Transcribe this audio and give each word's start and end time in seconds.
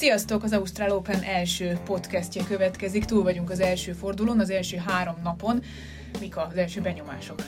Sziasztok! 0.00 0.42
Az 0.42 0.52
Ausztrál 0.52 0.92
Open 0.92 1.22
első 1.22 1.78
podcastje 1.84 2.44
következik. 2.48 3.04
Túl 3.04 3.22
vagyunk 3.22 3.50
az 3.50 3.60
első 3.60 3.92
fordulón, 3.92 4.40
az 4.40 4.50
első 4.50 4.76
három 4.76 5.14
napon. 5.22 5.62
Mik 6.20 6.36
az 6.36 6.56
első 6.56 6.80
benyomások? 6.80 7.42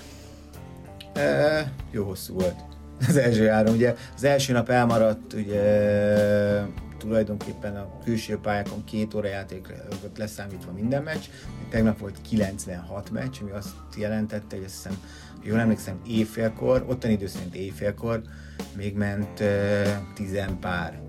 E, 1.12 1.72
jó 1.90 2.04
hosszú 2.04 2.34
volt 2.34 2.54
az 3.08 3.16
első 3.16 3.46
három. 3.46 3.74
Ugye 3.74 3.94
az 4.14 4.24
első 4.24 4.52
nap 4.52 4.68
elmaradt, 4.68 5.32
ugye 5.32 5.62
tulajdonképpen 6.98 7.76
a 7.76 7.98
külső 8.04 8.38
pályákon 8.38 8.84
két 8.84 9.14
óra 9.14 9.28
játék 9.28 9.72
leszámítva 10.16 10.72
minden 10.72 11.02
meccs. 11.02 11.24
Tegnap 11.70 11.98
volt 11.98 12.20
96 12.22 13.10
meccs, 13.10 13.36
ami 13.40 13.50
azt 13.50 13.74
jelentette, 13.96 14.56
hogy 14.56 14.64
azt 14.64 14.74
hiszem, 14.74 14.98
jól 15.42 15.58
emlékszem, 15.58 16.00
éjfélkor, 16.06 16.84
ottani 16.88 17.12
idő 17.12 17.26
szerint 17.26 17.54
éjfélkor 17.54 18.22
még 18.76 18.94
ment 18.94 19.40
uh, 19.40 19.46
tizen 20.14 20.58
pár 20.58 21.00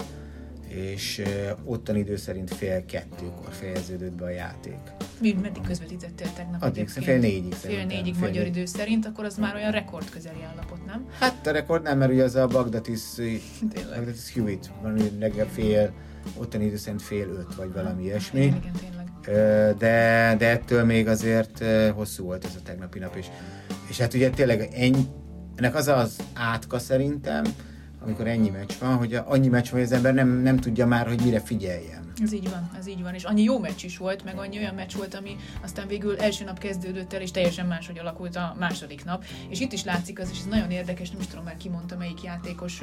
és 0.73 1.23
ottan 1.63 1.95
idő 1.95 2.15
szerint 2.15 2.53
fél 2.53 2.85
kettőkor 2.85 3.49
fejeződött 3.49 4.11
be 4.11 4.25
a 4.25 4.29
játék. 4.29 4.77
Mi 5.19 5.33
meddig 5.41 5.61
közvetítettél 5.61 6.27
tegnap? 6.35 6.61
Addig, 6.61 6.89
fél 6.89 7.19
négyig 7.19 7.53
Fél 7.53 7.85
négyig 7.85 8.13
fél 8.13 8.27
magyar 8.27 8.43
négy. 8.43 8.55
idő 8.55 8.65
szerint, 8.65 9.05
akkor 9.05 9.25
az 9.25 9.37
már 9.37 9.55
olyan 9.55 9.71
rekord 9.71 10.09
közeli 10.09 10.43
állapot, 10.51 10.85
nem? 10.85 11.05
Hát 11.19 11.47
a 11.47 11.51
rekord 11.51 11.83
nem, 11.83 11.97
mert 11.97 12.11
ugye 12.11 12.23
az 12.23 12.35
a 12.35 12.47
Bagdatis, 12.47 13.01
Bagdatis 13.95 14.33
Hewitt, 14.33 14.69
van 14.81 14.97
reggel 15.19 15.47
fél, 15.47 15.93
ottani 16.37 16.65
idő 16.65 16.77
szerint 16.77 17.01
fél 17.01 17.27
öt, 17.27 17.55
vagy 17.55 17.73
valami 17.73 18.03
ilyesmi. 18.03 18.41
Igen, 18.41 18.57
igen, 18.57 18.73
tényleg. 18.73 19.01
De, 19.77 20.35
de 20.37 20.49
ettől 20.49 20.83
még 20.83 21.07
azért 21.07 21.63
hosszú 21.95 22.23
volt 22.23 22.45
ez 22.45 22.55
a 22.55 22.61
tegnapi 22.63 22.99
nap 22.99 23.15
is. 23.17 23.25
És 23.89 23.97
hát 23.97 24.13
ugye 24.13 24.29
tényleg 24.29 24.69
ennyi, 24.73 25.05
ennek 25.55 25.75
az 25.75 25.87
az 25.87 26.15
átka 26.33 26.79
szerintem, 26.79 27.43
amikor 28.05 28.27
ennyi 28.27 28.49
meccs 28.49 28.71
van, 28.79 28.95
hogy 28.95 29.19
annyi 29.25 29.47
meccs 29.47 29.69
van, 29.69 29.79
hogy 29.79 29.81
az 29.81 29.91
ember 29.91 30.13
nem, 30.13 30.29
nem 30.29 30.57
tudja 30.57 30.87
már, 30.87 31.07
hogy 31.07 31.21
mire 31.23 31.39
figyeljen. 31.39 32.11
Ez 32.21 32.33
így 32.33 32.49
van, 32.49 32.69
ez 32.77 32.87
így 32.87 33.01
van. 33.01 33.13
És 33.13 33.23
annyi 33.23 33.43
jó 33.43 33.59
meccs 33.59 33.83
is 33.83 33.97
volt, 33.97 34.23
meg 34.23 34.37
annyi 34.37 34.57
olyan 34.57 34.75
meccs 34.75 34.93
volt, 34.95 35.13
ami 35.13 35.35
aztán 35.63 35.87
végül 35.87 36.19
első 36.19 36.43
nap 36.43 36.59
kezdődött 36.59 37.13
el, 37.13 37.21
és 37.21 37.31
teljesen 37.31 37.65
máshogy 37.65 37.99
alakult 37.99 38.35
a 38.35 38.55
második 38.59 39.05
nap. 39.05 39.23
És 39.49 39.59
itt 39.59 39.71
is 39.71 39.83
látszik 39.83 40.19
az, 40.19 40.29
és 40.31 40.37
ez 40.39 40.45
nagyon 40.45 40.71
érdekes, 40.71 41.09
nem 41.09 41.19
is 41.19 41.27
tudom 41.27 41.43
már 41.43 41.57
kimondta 41.57 41.97
melyik 41.97 42.23
játékos, 42.23 42.81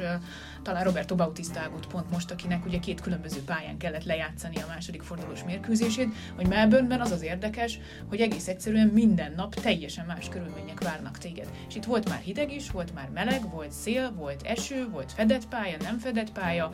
talán 0.63 0.83
Roberto 0.83 1.15
Bautista 1.15 1.59
pont 1.91 2.11
most, 2.11 2.31
akinek 2.31 2.65
ugye 2.65 2.79
két 2.79 3.01
különböző 3.01 3.39
pályán 3.45 3.77
kellett 3.77 4.03
lejátszani 4.03 4.55
a 4.55 4.65
második 4.67 5.01
fordulós 5.01 5.43
mérkőzését, 5.43 6.13
hogy 6.35 6.47
Melbourneben 6.47 7.01
az 7.01 7.11
az 7.11 7.21
érdekes, 7.21 7.79
hogy 8.09 8.19
egész 8.19 8.47
egyszerűen 8.47 8.87
minden 8.87 9.33
nap 9.35 9.53
teljesen 9.55 10.05
más 10.05 10.29
körülmények 10.29 10.83
várnak 10.83 11.17
téged. 11.17 11.47
És 11.69 11.75
itt 11.75 11.85
volt 11.85 12.09
már 12.09 12.19
hideg 12.19 12.53
is, 12.53 12.71
volt 12.71 12.93
már 12.93 13.09
meleg, 13.13 13.49
volt 13.51 13.71
szél, 13.71 14.13
volt 14.13 14.41
eső, 14.43 14.89
volt 14.89 15.10
fedett 15.15 15.47
pálya, 15.47 15.77
nem 15.81 15.97
fedett 15.97 16.31
pálya, 16.31 16.71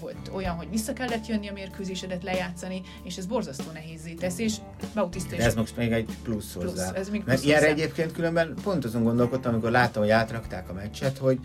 volt 0.00 0.30
olyan, 0.34 0.54
hogy 0.54 0.70
vissza 0.70 0.92
kellett 0.92 1.26
jönni 1.26 1.48
a 1.48 1.52
mérkőzés 1.52 1.98
mérkőzésedet 1.98 2.22
lejátszani, 2.22 2.82
és 3.02 3.16
ez 3.16 3.26
borzasztó 3.26 3.70
nehézé 3.72 4.12
tesz, 4.12 4.38
és 4.38 4.54
Bautista 4.94 5.36
is. 5.36 5.42
ez 5.42 5.54
most 5.54 5.76
még 5.76 5.92
egy 5.92 6.08
plusz 6.22 6.54
hozzá. 6.54 6.90
Plusz, 6.90 7.00
ez 7.00 7.08
még 7.08 7.22
plusz 7.22 7.34
Mert 7.34 7.44
ilyenre 7.44 7.66
egyébként 7.66 8.12
különben 8.12 8.54
pont 8.62 8.84
azon 8.84 9.02
gondolkodtam, 9.02 9.52
amikor 9.52 9.70
láttam, 9.70 10.02
hogy 10.02 10.10
átrakták 10.10 10.68
a 10.68 10.72
meccset, 10.72 11.18
hogy 11.18 11.38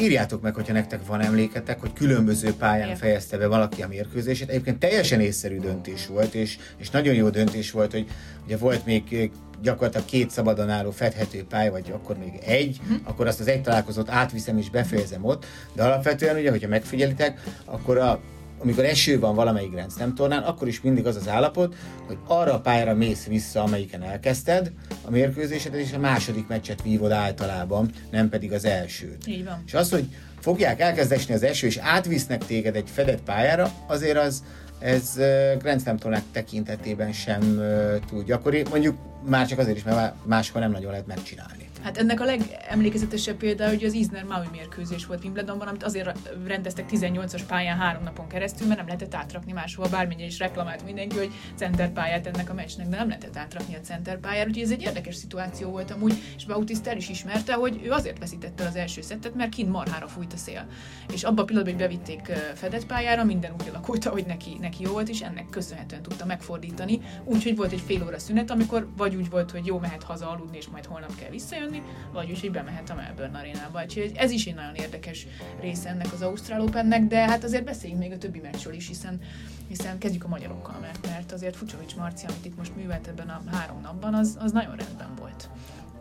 írjátok 0.00 0.42
meg, 0.42 0.54
hogyha 0.54 0.72
nektek 0.72 1.06
van 1.06 1.20
emléketek, 1.20 1.80
hogy 1.80 1.92
különböző 1.92 2.54
pályán 2.54 2.96
fejezte 2.96 3.38
be 3.38 3.46
valaki 3.46 3.82
a 3.82 3.88
mérkőzését. 3.88 4.48
Egyébként 4.48 4.78
teljesen 4.78 5.20
észszerű 5.20 5.58
döntés 5.58 6.06
volt, 6.06 6.34
és, 6.34 6.58
és 6.76 6.90
nagyon 6.90 7.14
jó 7.14 7.28
döntés 7.28 7.70
volt, 7.70 7.92
hogy 7.92 8.06
ugye 8.44 8.56
volt 8.56 8.84
még 8.84 9.30
gyakorlatilag 9.62 10.06
két 10.06 10.30
szabadon 10.30 10.70
álló 10.70 10.90
fedhető 10.90 11.44
pálya, 11.44 11.70
vagy 11.70 11.90
akkor 11.92 12.16
még 12.18 12.32
egy, 12.46 12.80
hm. 12.88 12.94
akkor 13.04 13.26
azt 13.26 13.40
az 13.40 13.48
egy 13.48 13.62
találkozót 13.62 14.10
átviszem 14.10 14.58
és 14.58 14.70
befejezem 14.70 15.24
ott, 15.24 15.46
de 15.72 15.82
alapvetően 15.82 16.36
ugye, 16.36 16.50
hogyha 16.50 16.68
megfigyelitek, 16.68 17.40
akkor 17.64 17.98
a 17.98 18.20
amikor 18.58 18.84
eső 18.84 19.18
van 19.18 19.34
valamelyik 19.34 19.70
Grand 19.70 19.92
Slam 19.92 20.14
tornán, 20.14 20.42
akkor 20.42 20.68
is 20.68 20.80
mindig 20.80 21.06
az 21.06 21.16
az 21.16 21.28
állapot, 21.28 21.74
hogy 22.06 22.18
arra 22.26 22.54
a 22.54 22.60
pályára 22.60 22.94
mész 22.94 23.26
vissza, 23.26 23.62
amelyiken 23.62 24.02
elkezdted 24.02 24.72
a 25.04 25.10
mérkőzésedet, 25.10 25.80
és 25.80 25.92
a 25.92 25.98
második 25.98 26.46
meccset 26.46 26.82
vívod 26.82 27.10
általában, 27.10 27.90
nem 28.10 28.28
pedig 28.28 28.52
az 28.52 28.64
elsőt. 28.64 29.26
Így 29.26 29.44
van. 29.44 29.62
És 29.66 29.74
az, 29.74 29.90
hogy 29.90 30.04
fogják 30.40 30.80
elkezdesni 30.80 31.34
az 31.34 31.42
eső, 31.42 31.66
és 31.66 31.76
átvisznek 31.76 32.46
téged 32.46 32.76
egy 32.76 32.90
fedett 32.92 33.22
pályára, 33.22 33.70
azért 33.86 34.18
az 34.18 34.42
ez 34.78 35.14
Grand 35.58 35.80
Slam 35.80 35.96
tornák 35.96 36.22
tekintetében 36.32 37.12
sem 37.12 37.62
túl 38.08 38.22
gyakori. 38.22 38.62
Mondjuk 38.70 38.96
már 39.22 39.46
csak 39.46 39.58
azért 39.58 39.76
is, 39.76 39.82
mert 39.82 40.14
máshol 40.24 40.60
nem 40.60 40.70
nagyon 40.70 40.90
lehet 40.90 41.06
megcsinálni. 41.06 41.68
Hát 41.82 41.96
ennek 41.96 42.20
a 42.20 42.24
legemlékezetesebb 42.24 43.36
példa, 43.36 43.68
hogy 43.68 43.84
az 43.84 43.92
Isner 43.92 44.24
Maui 44.24 44.46
mérkőzés 44.52 45.06
volt 45.06 45.24
Wimbledonban, 45.24 45.68
amit 45.68 45.82
azért 45.82 46.18
rendeztek 46.46 46.88
18-as 46.90 47.42
pályán 47.46 47.78
három 47.78 48.02
napon 48.02 48.26
keresztül, 48.28 48.66
mert 48.66 48.78
nem 48.78 48.86
lehetett 48.86 49.14
átrakni 49.14 49.52
máshova, 49.52 49.88
bármilyen 49.88 50.28
is 50.28 50.38
reklamált 50.38 50.84
mindenki, 50.84 51.16
hogy 51.16 51.32
center 51.56 51.92
pályát 51.92 52.26
ennek 52.26 52.50
a 52.50 52.54
meccsnek, 52.54 52.88
de 52.88 52.96
nem 52.96 53.08
lehetett 53.08 53.36
átrakni 53.36 53.74
a 53.74 53.80
center 53.80 54.18
pályára, 54.18 54.48
úgyhogy 54.48 54.62
ez 54.62 54.70
egy 54.70 54.82
érdekes 54.82 55.14
szituáció 55.14 55.70
volt 55.70 55.90
amúgy, 55.90 56.22
és 56.36 56.44
Bautista 56.44 56.90
el 56.90 56.96
is 56.96 57.08
ismerte, 57.08 57.52
hogy 57.52 57.80
ő 57.84 57.90
azért 57.90 58.18
veszítette 58.18 58.66
az 58.66 58.76
első 58.76 59.00
szettet, 59.00 59.34
mert 59.34 59.50
kint 59.50 59.70
marhára 59.70 60.06
fújt 60.06 60.32
a 60.32 60.36
szél. 60.36 60.66
És 61.12 61.22
abban 61.22 61.38
a 61.38 61.44
pillanatban, 61.44 61.76
hogy 61.76 61.88
bevitték 61.88 62.32
fedett 62.54 62.86
pályára, 62.86 63.24
minden 63.24 63.52
úgy 63.60 63.68
alakult, 63.68 64.04
hogy 64.04 64.24
neki, 64.26 64.56
neki 64.60 64.82
jó 64.82 64.92
volt, 64.92 65.08
és 65.08 65.20
ennek 65.20 65.48
köszönhetően 65.48 66.02
tudta 66.02 66.24
megfordítani, 66.24 67.00
úgyhogy 67.24 67.56
volt 67.56 67.72
egy 67.72 67.82
fél 67.86 68.04
óra 68.04 68.18
szünet, 68.18 68.50
amikor 68.50 68.88
vagy 68.96 69.07
úgy 69.16 69.30
volt, 69.30 69.50
hogy 69.50 69.66
jó, 69.66 69.78
mehet 69.78 70.02
haza 70.02 70.30
aludni, 70.30 70.56
és 70.56 70.68
majd 70.68 70.84
holnap 70.84 71.14
kell 71.14 71.30
visszajönni, 71.30 71.68
jönni, 71.68 71.82
vagy 72.12 72.30
úgy, 72.30 72.40
hogy 72.40 72.50
bemehet 72.50 72.90
a 72.90 72.94
Melbourne 72.94 73.38
arénába. 73.38 73.82
Úgyhogy 73.82 74.12
ez 74.14 74.30
is 74.30 74.46
egy 74.46 74.54
nagyon 74.54 74.74
érdekes 74.74 75.26
része 75.60 75.88
ennek 75.88 76.12
az 76.12 76.22
Ausztrál 76.22 76.60
Opennek, 76.60 77.06
de 77.06 77.28
hát 77.28 77.44
azért 77.44 77.64
beszéljünk 77.64 78.02
még 78.02 78.12
a 78.12 78.18
többi 78.18 78.40
meccsről 78.40 78.74
is, 78.74 78.88
hiszen, 78.88 79.20
hiszen 79.68 79.98
kezdjük 79.98 80.24
a 80.24 80.28
magyarokkal, 80.28 80.78
mert, 80.80 81.06
mert 81.06 81.32
azért 81.32 81.56
Fucsovics 81.56 81.96
Marci, 81.96 82.26
amit 82.26 82.44
itt 82.44 82.56
most 82.56 82.76
művelt 82.76 83.06
ebben 83.06 83.28
a 83.28 83.42
három 83.50 83.80
napban, 83.80 84.14
az, 84.14 84.36
az 84.40 84.52
nagyon 84.52 84.76
rendben 84.76 85.14
volt. 85.18 85.48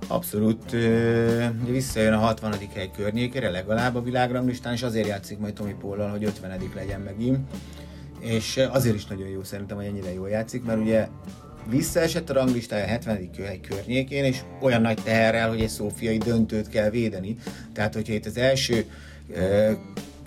Abszolút 0.08 0.72
visszajön 1.66 2.14
a 2.14 2.18
60. 2.18 2.54
hely 2.74 2.92
környékére, 2.92 3.50
legalább 3.50 3.96
a 3.96 4.02
világranglistán, 4.02 4.74
és 4.74 4.84
azért 4.84 5.08
játszik 5.08 5.38
majd 5.38 5.54
Tomi 5.54 5.74
Póllal, 5.74 6.10
hogy 6.10 6.24
50. 6.24 6.60
legyen 6.76 7.02
megint. 7.02 7.40
És 8.20 8.58
azért 8.72 8.96
is 8.96 9.06
nagyon 9.06 9.28
jó 9.28 9.44
szerintem, 9.44 9.78
hogy 9.78 9.86
ennyire 9.86 10.14
jól 10.14 10.30
játszik, 10.30 10.64
mert 10.64 10.80
ugye 10.80 11.08
visszaesett 11.70 12.30
a 12.30 12.34
ranglistája 12.34 12.84
a 12.84 12.88
70. 12.88 13.30
hely 13.38 13.60
környékén, 13.60 14.24
és 14.24 14.40
olyan 14.62 14.82
nagy 14.82 15.04
teherrel, 15.04 15.50
hogy 15.50 15.62
egy 15.62 15.70
szófiai 15.70 16.18
döntőt 16.18 16.70
kell 16.70 16.90
védeni. 16.90 17.38
Tehát, 17.74 17.94
hogyha 17.94 18.14
itt 18.14 18.26
az 18.26 18.38
első 18.38 18.86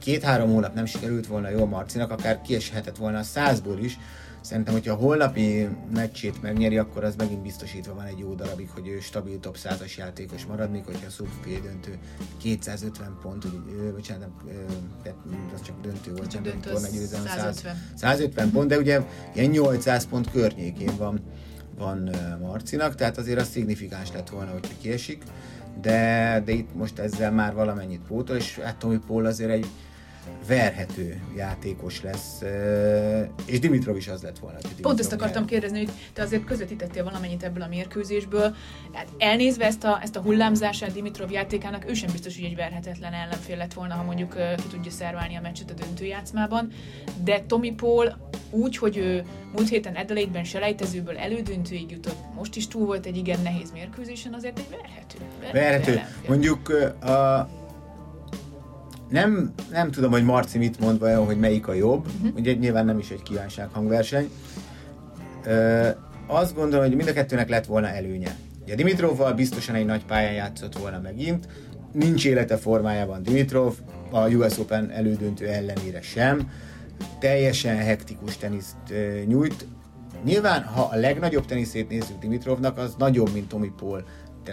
két-három 0.00 0.50
hónap 0.50 0.74
nem 0.74 0.86
sikerült 0.86 1.26
volna 1.26 1.48
jó 1.48 1.64
Marcinak, 1.64 2.10
akár 2.10 2.40
kieshetett 2.42 2.96
volna 2.96 3.18
a 3.18 3.22
százból 3.22 3.78
is, 3.78 3.98
Szerintem, 4.40 4.72
hogyha 4.72 4.92
a 4.92 4.96
holnapi 4.96 5.68
meccsét 5.94 6.42
megnyeri, 6.42 6.78
akkor 6.78 7.04
az 7.04 7.14
megint 7.16 7.42
biztosítva 7.42 7.94
van 7.94 8.04
egy 8.04 8.18
jó 8.18 8.34
darabig, 8.34 8.70
hogy 8.70 8.88
ő 8.88 9.00
stabil 9.00 9.40
top 9.40 9.56
100-as 9.56 9.96
játékos 9.96 10.44
marad, 10.46 10.70
még 10.70 10.84
hogyha 10.84 11.06
a 11.06 11.10
sub 11.10 11.28
döntő 11.62 11.98
250 12.38 13.18
pont, 13.22 13.44
ugye, 13.44 13.90
bocsánat, 13.92 14.28
az 15.54 15.62
csak 15.62 15.80
döntő 15.80 16.12
volt, 16.12 16.30
csak 16.30 16.42
döntő, 16.42 16.70
torna 16.70 16.88
győzelem 16.88 17.26
150. 17.26 17.76
150 17.94 18.50
pont, 18.50 18.68
de 18.68 18.78
ugye 18.78 19.00
ilyen 19.34 19.50
800 19.50 20.06
pont 20.06 20.30
környékén 20.30 20.96
van, 20.96 21.20
van 21.78 22.10
Marcinak, 22.40 22.94
tehát 22.94 23.18
azért 23.18 23.40
az 23.40 23.48
szignifikáns 23.48 24.12
lett 24.12 24.28
volna, 24.28 24.50
hogyha 24.50 24.72
kiesik, 24.80 25.22
de, 25.80 26.42
de 26.44 26.52
itt 26.52 26.74
most 26.74 26.98
ezzel 26.98 27.32
már 27.32 27.54
valamennyit 27.54 28.00
pótol, 28.08 28.36
és 28.36 28.58
hát 28.58 28.76
Tomi 28.76 28.98
Paul 29.06 29.26
azért 29.26 29.50
egy 29.50 29.66
verhető 30.46 31.20
játékos 31.36 32.02
lesz, 32.02 32.42
és 33.44 33.58
Dimitrov 33.58 33.96
is 33.96 34.08
az 34.08 34.22
lett 34.22 34.38
volna. 34.38 34.58
Dimitrov 34.58 34.82
Pont 34.82 35.00
ezt 35.00 35.12
akartam 35.12 35.44
kérdezni, 35.44 35.78
hogy 35.78 35.90
te 36.12 36.22
azért 36.22 36.44
közvetítettél 36.44 37.04
valamennyit 37.04 37.42
ebből 37.42 37.62
a 37.62 37.68
mérkőzésből. 37.68 38.54
Hát 38.92 39.08
elnézve 39.18 39.64
ezt 39.64 39.84
a, 39.84 39.98
ezt 40.02 40.16
a 40.16 40.20
hullámzását 40.20 40.92
Dimitrov 40.92 41.30
játékának, 41.30 41.90
ő 41.90 41.94
sem 41.94 42.10
biztos, 42.12 42.34
hogy 42.36 42.44
egy 42.44 42.56
verhetetlen 42.56 43.12
ellenfél 43.12 43.56
lett 43.56 43.72
volna, 43.72 43.94
ha 43.94 44.02
mondjuk 44.02 44.34
ki 44.56 44.68
tudja 44.70 44.90
szerválni 44.90 45.36
a 45.36 45.40
meccset 45.40 45.70
a 45.70 45.74
döntőjátszmában, 45.74 46.72
de 47.24 47.40
Tommy 47.46 47.72
Paul 47.72 48.28
úgy, 48.50 48.76
hogy 48.76 48.96
ő 48.96 49.24
múlt 49.52 49.68
héten 49.68 49.94
Adelaide-ben 49.94 50.44
selejtezőből 50.44 51.18
elődöntőig 51.18 51.90
jutott, 51.90 52.34
most 52.34 52.56
is 52.56 52.68
túl 52.68 52.86
volt 52.86 53.06
egy 53.06 53.16
igen 53.16 53.40
nehéz 53.42 53.72
mérkőzésen, 53.72 54.34
azért 54.34 54.58
egy 54.58 54.68
verhető. 54.70 55.18
Verhető. 55.52 55.92
verhető. 55.92 56.28
Mondjuk 56.28 56.68
a, 57.00 57.59
nem, 59.10 59.52
nem 59.70 59.90
tudom, 59.90 60.10
hogy 60.10 60.24
Marci 60.24 60.58
mit 60.58 60.80
mond 60.80 60.98
vajon, 60.98 61.26
hogy 61.26 61.38
melyik 61.38 61.68
a 61.68 61.72
jobb. 61.72 62.06
Uh-huh. 62.06 62.36
Ugye 62.36 62.52
nyilván 62.52 62.84
nem 62.84 62.98
is 62.98 63.10
egy 63.10 63.22
kívánság 63.22 63.68
hangverseny. 63.72 64.30
Ö, 65.44 65.88
azt 66.26 66.54
gondolom, 66.54 66.86
hogy 66.86 66.96
mind 66.96 67.08
a 67.08 67.12
kettőnek 67.12 67.48
lett 67.48 67.66
volna 67.66 67.88
előnye. 67.88 68.36
Ugye 68.62 68.74
Dimitrovval 68.74 69.32
biztosan 69.32 69.74
egy 69.74 69.86
nagy 69.86 70.04
pályán 70.04 70.32
játszott 70.32 70.78
volna 70.78 71.00
megint. 71.00 71.48
Nincs 71.92 72.26
élete 72.26 72.56
formájában 72.56 73.22
Dimitrov, 73.22 73.74
a 74.10 74.28
US 74.28 74.58
Open 74.58 74.90
elődöntő 74.90 75.46
ellenére 75.46 76.00
sem. 76.00 76.50
Teljesen 77.18 77.76
hektikus 77.76 78.36
teniszt 78.36 78.76
nyújt. 79.26 79.66
Nyilván, 80.24 80.62
ha 80.62 80.82
a 80.92 80.96
legnagyobb 80.96 81.44
teniszét 81.46 81.88
nézzük 81.88 82.18
Dimitrovnak, 82.20 82.78
az 82.78 82.94
nagyobb, 82.98 83.32
mint 83.32 83.48
Tomi 83.48 83.72
Paul 83.76 84.04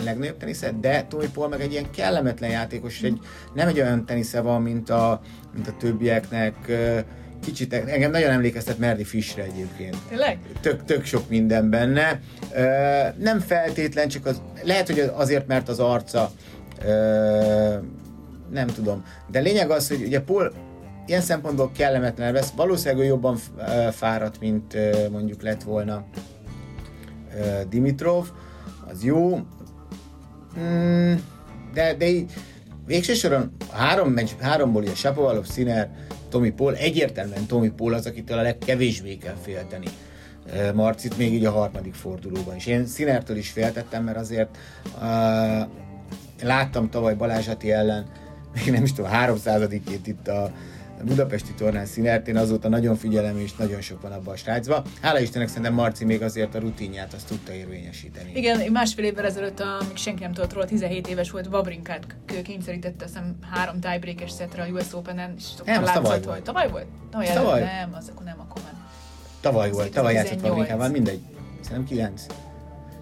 legnagyobb 0.04 0.38
tenisze, 0.38 0.72
de 0.80 1.04
Tommy 1.04 1.30
Paul 1.34 1.48
meg 1.48 1.62
egy 1.62 1.72
ilyen 1.72 1.92
kellemetlen 1.92 2.50
játékos, 2.50 3.02
egy, 3.02 3.20
nem 3.54 3.68
egy 3.68 3.80
olyan 3.80 4.06
tenisze 4.06 4.42
van, 4.42 4.62
mint 4.62 4.90
a, 4.90 5.22
mint 5.54 5.68
a 5.68 5.76
többieknek, 5.80 6.56
kicsit 7.44 7.74
engem 7.74 8.12
nagyon 8.12 8.30
emlékeztet 8.30 8.78
Merdi 8.78 9.04
Fishre 9.04 9.44
egyébként. 9.44 9.98
Tényleg? 10.10 10.40
Tök, 10.62 10.84
tök 10.84 11.06
sok 11.06 11.30
minden 11.30 11.70
benne. 11.70 12.20
Nem 13.18 13.40
feltétlen, 13.40 14.08
csak 14.08 14.26
az, 14.26 14.42
lehet, 14.64 14.88
hogy 14.88 15.00
azért, 15.00 15.48
mert 15.48 15.70
az 15.70 15.80
arca 15.80 16.32
nem 18.52 18.68
tudom. 18.68 19.04
De 19.32 19.40
lényeg 19.40 19.70
az, 19.70 19.88
hogy 19.88 20.02
ugye 20.02 20.22
Paul 20.22 20.54
ilyen 21.06 21.22
szempontból 21.22 21.72
kellemetlen 21.78 22.34
lesz. 22.34 22.52
Valószínűleg 22.56 23.08
jobban 23.08 23.38
fáradt, 23.92 24.40
mint 24.40 24.78
mondjuk 25.12 25.42
lett 25.42 25.64
volna 25.64 26.06
Dimitrov. 27.70 28.28
Az 28.90 29.04
jó. 29.04 29.40
Mm, 30.60 31.14
de, 31.74 31.94
de 31.94 32.08
így, 32.08 32.32
végső 32.86 33.14
soron 33.14 33.56
három 33.72 34.10
meccs, 34.10 34.30
háromból 34.40 34.82
ugye 34.82 34.96
Sapovalov, 34.96 35.46
Sziner, 35.46 35.90
Tomi 36.30 36.52
Paul, 36.52 36.76
egyértelműen 36.76 37.46
Tomi 37.46 37.70
Paul 37.70 37.94
az, 37.94 38.06
akitől 38.06 38.38
a 38.38 38.42
legkevésbé 38.42 39.18
kell 39.18 39.36
félteni. 39.42 39.88
Marcit 40.74 41.18
még 41.18 41.34
így 41.34 41.46
a 41.46 41.52
harmadik 41.52 41.94
fordulóban 41.94 42.56
is. 42.56 42.66
Én 42.66 42.86
Szinertől 42.86 43.38
is 43.38 43.50
féltettem, 43.50 44.04
mert 44.04 44.18
azért 44.18 44.58
uh, 44.96 45.68
láttam 46.44 46.90
tavaly 46.90 47.16
Balázsati 47.16 47.72
ellen, 47.72 48.06
még 48.54 48.74
nem 48.74 48.84
is 48.84 48.94
tudom, 48.94 49.12
300 49.12 49.72
itt 49.72 50.28
a 50.28 50.52
a 51.00 51.04
budapesti 51.04 51.54
tornán 51.54 51.86
színert, 51.86 52.28
én 52.28 52.38
azóta 52.38 52.70
nagyon 52.70 52.96
figyelem, 52.96 53.38
és 53.38 53.56
nagyon 53.56 53.82
sok 53.82 54.02
van 54.02 54.12
abban 54.12 54.34
a 54.34 54.38
srácban. 54.38 54.82
Hála 55.02 55.20
Istennek 55.20 55.48
szerintem 55.48 55.74
Marci 55.74 56.06
még 56.06 56.22
azért 56.22 56.56
a 56.56 56.60
rutinját 56.60 57.14
azt 57.14 57.28
tudta 57.28 57.54
érvényesíteni. 57.54 58.32
Igen, 58.34 58.72
másfél 58.72 59.06
évvel 59.06 59.26
ezelőtt, 59.26 59.60
amíg 59.60 59.96
senki 59.96 60.24
nem 60.24 60.34
tudott 60.34 60.54
róla, 60.54 60.66
17 60.66 61.08
éves 61.08 61.32
volt, 61.32 61.48
Vavrinkát 61.48 62.06
kényszerítette, 62.44 63.06
azt 63.06 63.14
hiszem 63.14 63.36
három 63.52 63.80
tiebreakes 63.80 64.32
szetre 64.32 64.64
a 64.64 64.68
US 64.68 64.94
Open-en, 64.94 65.34
és 65.38 65.46
nem, 65.66 65.84
az 65.84 65.92
tavaly 65.92 66.22
volt. 66.22 66.42
Tavaly 66.44 66.70
volt? 66.70 66.86
Tavaly, 67.12 67.28
tavaly? 67.34 67.62
Nem, 67.62 67.94
az 67.94 68.10
akkor 68.12 68.24
nem, 68.24 68.40
akkor 68.40 68.62
már. 68.64 68.74
Tavaly 69.42 69.72
volt, 69.72 69.92
tavaly 69.92 70.14
játszott 70.14 70.42
Vavrinkával, 70.42 70.90
mindegy. 70.90 71.20
Szerintem 71.62 71.86
9. 71.86 72.26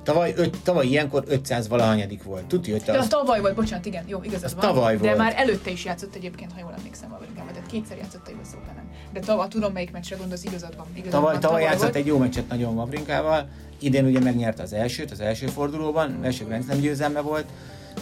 Tavaly, 0.05 0.33
öt, 0.35 0.57
tavaly 0.63 0.85
ilyenkor 0.85 1.23
500 1.27 1.67
valahanyadik 1.67 2.23
volt. 2.23 2.45
Tudja, 2.45 2.73
hogy 2.73 2.83
te 2.83 2.97
az... 2.97 3.07
tavaly 3.07 3.41
volt, 3.41 3.55
bocsánat, 3.55 3.85
igen, 3.85 4.03
jó, 4.07 4.23
igazad 4.23 4.55
van. 4.55 4.73
Tavaly 4.73 4.95
de 4.95 5.01
volt. 5.01 5.17
már 5.17 5.33
előtte 5.37 5.69
is 5.69 5.85
játszott 5.85 6.15
egyébként, 6.15 6.51
ha 6.51 6.59
jól 6.59 6.73
emlékszem, 6.77 7.09
Vavrinkával, 7.09 7.51
tehát 7.51 7.69
kétszer 7.69 7.97
játszott 7.97 8.27
a 8.27 8.31
open 8.31 8.89
De 9.13 9.19
tavaly, 9.19 9.47
tudom 9.47 9.73
melyik 9.73 9.91
meccsre 9.91 10.15
gondolsz, 10.15 10.43
igazad 10.43 10.75
van. 10.75 10.85
Igazad 10.93 11.11
tavaly, 11.11 11.31
van, 11.31 11.41
tavaly, 11.41 11.41
tavaly 11.41 11.61
játszott 11.61 11.81
volt. 11.81 11.95
egy 11.95 12.05
jó 12.05 12.17
meccset 12.17 12.47
nagyon 12.47 12.75
Vavrinkával, 12.75 13.49
idén 13.79 14.05
ugye 14.05 14.19
megnyerte 14.19 14.63
az 14.63 14.73
elsőt, 14.73 15.11
az 15.11 15.19
első 15.19 15.47
fordulóban, 15.47 16.19
első 16.23 16.45
Grand 16.45 16.63
Slam 16.63 16.79
győzelme 16.79 17.21
volt, 17.21 17.45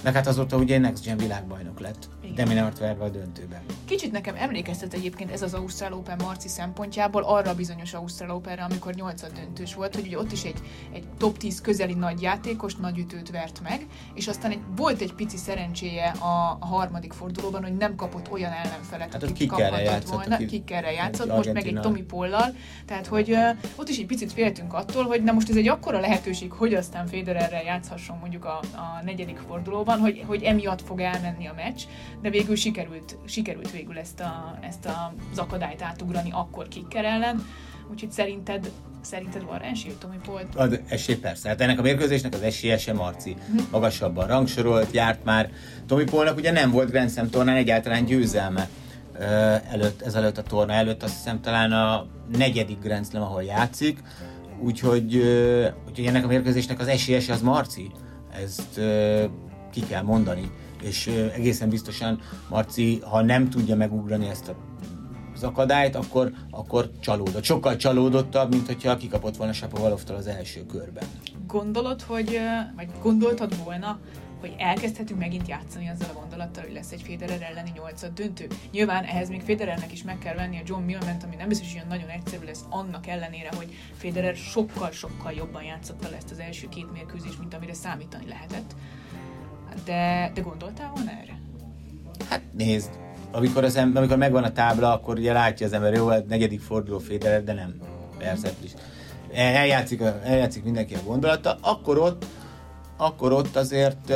meg 0.02 0.14
hát 0.14 0.28
azóta 0.28 0.58
ugye 0.58 0.80
Next 0.80 1.06
Gen 1.06 1.18
világbajnok 1.18 1.80
lett, 1.80 2.10
Deminart 2.36 2.80
verve 2.80 3.04
a 3.04 3.10
döntőben. 3.10 3.62
Kicsit 3.86 4.12
nekem 4.12 4.36
emlékeztet 4.36 4.94
egyébként 4.94 5.32
ez 5.32 5.42
az 5.42 5.54
Ausztrál 5.54 5.94
Open 5.94 6.20
Marci 6.24 6.48
szempontjából 6.48 7.24
arra 7.24 7.50
a 7.50 7.56
bizonyos 7.56 7.94
Ausztrál 7.94 8.32
Openre, 8.32 8.64
amikor 8.64 8.94
8 8.94 9.22
döntős 9.34 9.74
volt, 9.74 9.96
hogy 9.96 10.06
ugye 10.06 10.18
ott 10.18 10.32
is 10.32 10.44
egy, 10.44 10.58
egy 10.94 11.04
top 11.18 11.38
10 11.38 11.62
közeli 11.62 11.94
nagy 11.94 12.22
játékos, 12.22 12.76
nagy 12.76 12.98
ütőt 12.98 13.32
vert 13.32 13.62
meg, 13.64 13.88
és 14.14 14.28
aztán 14.28 14.52
egy, 14.52 14.60
volt 14.76 15.02
egy 15.02 15.14
pici 15.14 15.38
szerencséje 15.38 16.10
a, 16.10 16.58
a 16.60 16.66
harmadik 16.66 17.14
fordulóban, 17.14 17.64
hogy 17.64 17.78
nem 17.78 17.96
kapott 17.96 18.32
olyan 18.32 18.52
ellenfelet, 18.52 19.14
hát 19.14 19.24
akik 19.24 19.48
kaphatott 19.48 20.10
volna, 20.10 20.38
kikkel 20.38 20.92
játszott, 20.92 21.28
most 21.28 21.54
meg 21.54 21.68
egy 21.68 21.80
Tomi 21.80 22.02
Pollal, 22.02 22.56
tehát 22.86 23.08
hogy 23.08 23.32
uh, 23.32 23.50
ott 23.76 23.90
is 23.90 23.98
egy 23.98 24.06
picit 24.06 24.34
féltünk 24.34 24.74
attól, 24.74 25.04
hogy 25.04 25.24
na 25.24 25.32
most 25.32 25.50
ez 25.50 25.56
egy 25.56 25.68
akkora 25.68 26.00
lehetőség, 26.00 26.52
hogy 26.52 26.74
aztán 26.74 27.08
Federerrel 27.08 27.64
játszhasson 27.64 28.18
mondjuk 28.18 28.46
a, 28.46 28.60
a 28.76 29.04
negyedik 29.04 29.38
fordulóban, 29.48 30.00
hogy, 30.00 30.24
hogy 30.28 30.44
emiatt 30.44 30.82
fog 30.82 31.00
elmenni 31.00 31.48
a 31.48 31.54
meccs, 31.56 31.82
de 32.24 32.30
végül 32.30 32.56
sikerült, 32.56 33.18
sikerült 33.26 33.72
végül 33.72 33.98
ezt, 33.98 34.20
a, 34.20 34.58
ezt 34.62 34.86
a, 34.86 35.14
az 35.32 35.38
akadályt 35.38 35.82
átugrani 35.82 36.30
akkor 36.32 36.68
kikker 36.68 37.06
ellen. 37.06 37.46
Úgyhogy 37.92 38.12
szerinted 38.12 38.72
Szerinted 39.02 39.46
van 39.46 39.62
esély, 39.62 39.94
Tomi 40.00 40.16
Polt? 40.26 40.56
Az 40.56 40.80
esély 40.88 41.16
persze. 41.16 41.50
Hát 41.50 41.62
ennek 41.62 41.80
a 41.80 41.82
mérkőzésnek 41.82 42.34
az 42.34 42.42
esélye 42.42 42.78
sem 42.78 42.96
Marci. 42.96 43.36
Hm. 43.52 43.58
Magasabban 43.72 44.28
rangsorolt, 44.28 44.92
járt 44.92 45.24
már. 45.24 45.50
Tomi 45.88 46.04
Polnak 46.04 46.38
ugye 46.38 46.52
nem 46.52 46.72
volt 46.72 46.90
Grand 46.90 47.12
Slam 47.12 47.30
tornán 47.30 47.56
egyáltalán 47.56 48.06
győzelme 48.06 48.70
előtt, 49.72 50.02
ezelőtt 50.02 50.38
a 50.38 50.44
torna 50.44 50.74
előtt, 50.74 51.04
azt 51.04 51.16
hiszem 51.16 51.42
talán 51.42 51.72
a 51.72 52.06
negyedik 52.38 52.80
Grand 52.80 53.06
Slam, 53.06 53.22
ahol 53.22 53.44
játszik. 53.44 54.00
Úgyhogy, 54.60 55.16
úgyhogy 55.88 56.06
ennek 56.06 56.24
a 56.24 56.28
mérkőzésnek 56.28 56.80
az 56.80 56.88
esélyese 56.88 57.34
az 57.34 57.42
Marci. 57.42 57.92
Ezt 58.44 58.80
ki 59.72 59.82
kell 59.90 60.02
mondani 60.02 60.52
és 60.84 61.08
egészen 61.36 61.70
biztosan 61.70 62.20
Marci, 62.50 63.00
ha 63.00 63.22
nem 63.22 63.50
tudja 63.50 63.76
megugrani 63.76 64.28
ezt 64.28 64.48
a 64.48 64.56
az 65.36 65.44
akadályt, 65.44 65.96
akkor, 65.96 66.32
akkor 66.50 66.92
csalódott. 67.00 67.44
Sokkal 67.44 67.76
csalódottabb, 67.76 68.50
mint 68.50 68.66
hogyha 68.66 68.98
kikapott 68.98 69.36
volna 69.36 69.54
Sapovalovtól 69.54 70.16
az 70.16 70.28
első 70.28 70.66
körben. 70.66 71.04
Gondolod, 71.48 72.02
hogy, 72.02 72.40
vagy 72.76 72.88
gondoltad 73.02 73.64
volna, 73.64 74.00
hogy 74.40 74.56
elkezdhetünk 74.58 75.20
megint 75.20 75.48
játszani 75.48 75.90
azzal 75.90 76.10
a 76.16 76.20
gondolattal, 76.20 76.64
hogy 76.64 76.74
lesz 76.74 76.92
egy 76.92 77.02
Federer 77.02 77.42
elleni 77.42 77.72
nyolcad 77.76 78.14
döntő. 78.14 78.48
Nyilván 78.72 79.04
ehhez 79.04 79.30
még 79.30 79.42
Federernek 79.42 79.92
is 79.92 80.04
meg 80.04 80.18
kell 80.18 80.36
venni 80.36 80.58
a 80.58 80.62
John 80.66 80.84
Millment, 80.84 81.24
ami 81.24 81.36
nem 81.36 81.48
biztos, 81.48 81.74
hogy 81.74 81.88
nagyon 81.88 82.10
egyszerű 82.10 82.46
lesz 82.46 82.66
annak 82.70 83.08
ellenére, 83.08 83.50
hogy 83.56 83.74
Federer 83.98 84.36
sokkal-sokkal 84.36 85.32
jobban 85.32 85.64
játszotta 85.64 86.10
le 86.10 86.16
ezt 86.16 86.32
az 86.32 86.40
első 86.40 86.70
két 86.70 86.92
mérkőzést, 86.92 87.40
mint 87.40 87.54
amire 87.54 87.74
számítani 87.74 88.28
lehetett 88.28 88.76
de, 89.86 90.32
de 90.34 90.42
gondoltál 90.42 90.92
volna 90.96 91.12
erre? 91.12 91.40
Hát 92.30 92.42
nézd, 92.58 92.90
amikor, 93.32 93.64
az 93.64 93.76
ember, 93.76 93.98
amikor 93.98 94.18
megvan 94.18 94.44
a 94.44 94.52
tábla, 94.52 94.94
akkor 94.94 95.18
ugye 95.18 95.34
látja 95.34 95.66
az 95.66 95.74
ember, 95.74 95.94
jó, 95.94 96.08
a 96.08 96.24
negyedik 96.28 96.62
forduló 96.62 97.00
Federer, 97.00 97.44
de 97.44 97.54
nem. 97.54 97.74
Persze, 98.18 98.52
is. 98.64 98.72
Eljátszik, 99.34 100.02
eljátszik 100.24 100.64
mindenki 100.64 100.94
a 100.94 101.04
gondolata, 101.06 101.58
akkor 101.62 101.98
ott 101.98 102.26
akkor 102.98 103.32
ott 103.32 103.56
azért 103.56 104.10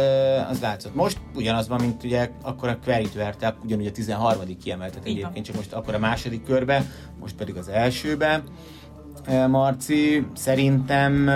az 0.50 0.60
látszott. 0.62 0.96
Most 0.96 1.20
ugyanaz 1.36 1.68
van, 1.68 1.82
mint 1.82 2.04
ugye 2.04 2.30
akkor 2.42 2.70
a 2.70 2.78
Querit 2.84 3.14
verte, 3.14 3.56
ugyanúgy 3.64 3.86
a 3.86 3.92
13. 3.92 4.58
kiemeltet 4.58 5.06
egyébként, 5.06 5.46
csak 5.46 5.56
most 5.56 5.74
akkor 5.74 5.94
a 5.94 6.00
második 6.00 6.44
körbe, 6.44 6.84
most 7.20 7.36
pedig 7.36 7.56
az 7.56 7.68
elsőbe. 7.68 8.44
Marci, 9.48 10.28
szerintem 10.36 11.30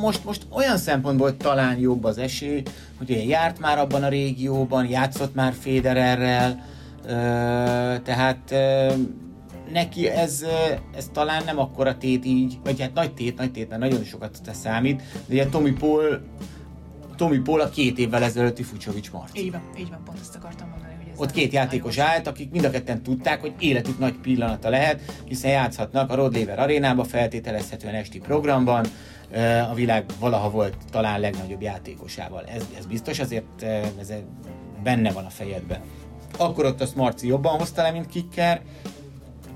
most, 0.00 0.24
most 0.24 0.46
olyan 0.50 0.76
szempontból 0.76 1.36
talán 1.36 1.78
jobb 1.78 2.04
az 2.04 2.18
esély, 2.18 2.62
hogy 2.98 3.10
ugye 3.10 3.24
járt 3.24 3.58
már 3.58 3.78
abban 3.78 4.02
a 4.02 4.08
régióban, 4.08 4.88
játszott 4.88 5.34
már 5.34 5.52
Federerrel, 5.52 6.64
tehát 8.02 8.54
neki 9.72 10.08
ez, 10.08 10.44
ez 10.96 11.08
talán 11.12 11.44
nem 11.44 11.58
akkora 11.58 11.96
tét 11.98 12.24
így, 12.24 12.58
vagy 12.64 12.80
hát 12.80 12.94
nagy 12.94 13.14
tét, 13.14 13.36
nagy 13.36 13.52
tét, 13.52 13.68
mert 13.68 13.80
nagyon 13.80 14.04
sokat 14.04 14.38
tesz 14.44 14.58
számít, 14.58 15.02
de 15.26 15.34
ugye 15.34 15.46
Tomi 15.46 15.72
Paul 15.72 16.20
Tomi 17.16 17.38
Paul 17.38 17.60
a 17.60 17.68
két 17.68 17.98
évvel 17.98 18.22
ezelőtti 18.22 18.62
Fucsovics 18.62 19.10
Marci. 19.12 19.44
Így 19.44 19.50
van, 19.50 19.60
így 19.78 19.88
van, 19.88 20.00
pont 20.04 20.18
ezt 20.20 20.34
akartam 20.34 20.68
mondani. 20.68 20.92
Hogy 20.94 21.12
ez 21.12 21.18
Ott 21.18 21.30
két 21.30 21.52
játékos 21.52 21.98
állt, 21.98 22.26
akik 22.26 22.50
mind 22.50 22.64
a 22.64 22.70
ketten 22.70 23.02
tudták, 23.02 23.40
hogy 23.40 23.52
életük 23.58 23.98
nagy 23.98 24.14
pillanata 24.14 24.68
lehet, 24.68 25.00
hiszen 25.24 25.50
játszhatnak 25.50 26.10
a 26.10 26.14
Rod 26.14 26.36
Laver 26.36 26.58
arénába 26.58 27.04
feltételezhetően 27.04 27.94
esti 27.94 28.18
programban, 28.18 28.86
a 29.70 29.74
világ 29.74 30.04
valaha 30.20 30.50
volt 30.50 30.76
talán 30.90 31.20
legnagyobb 31.20 31.62
játékosával. 31.62 32.44
Ez, 32.44 32.68
ez 32.78 32.86
biztos, 32.86 33.18
azért 33.18 33.62
ez 34.00 34.12
benne 34.82 35.12
van 35.12 35.24
a 35.24 35.30
fejedben. 35.30 35.80
Akkor 36.38 36.64
ott 36.64 36.80
a 36.80 36.86
Marci 36.96 37.26
jobban 37.26 37.58
hozta 37.58 37.82
le, 37.82 37.90
mint 37.90 38.06
Kicker, 38.06 38.62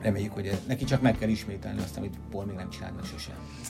reméljük, 0.03 0.33
hogy 0.33 0.59
neki 0.67 0.85
csak 0.85 1.01
meg 1.01 1.19
kell 1.19 1.29
ismételni 1.29 1.81
azt, 1.81 1.97
amit 1.97 2.19
Paul 2.31 2.45
még 2.45 2.57
nem 2.57 2.71
csinált 2.71 2.95
meg. 2.97 3.05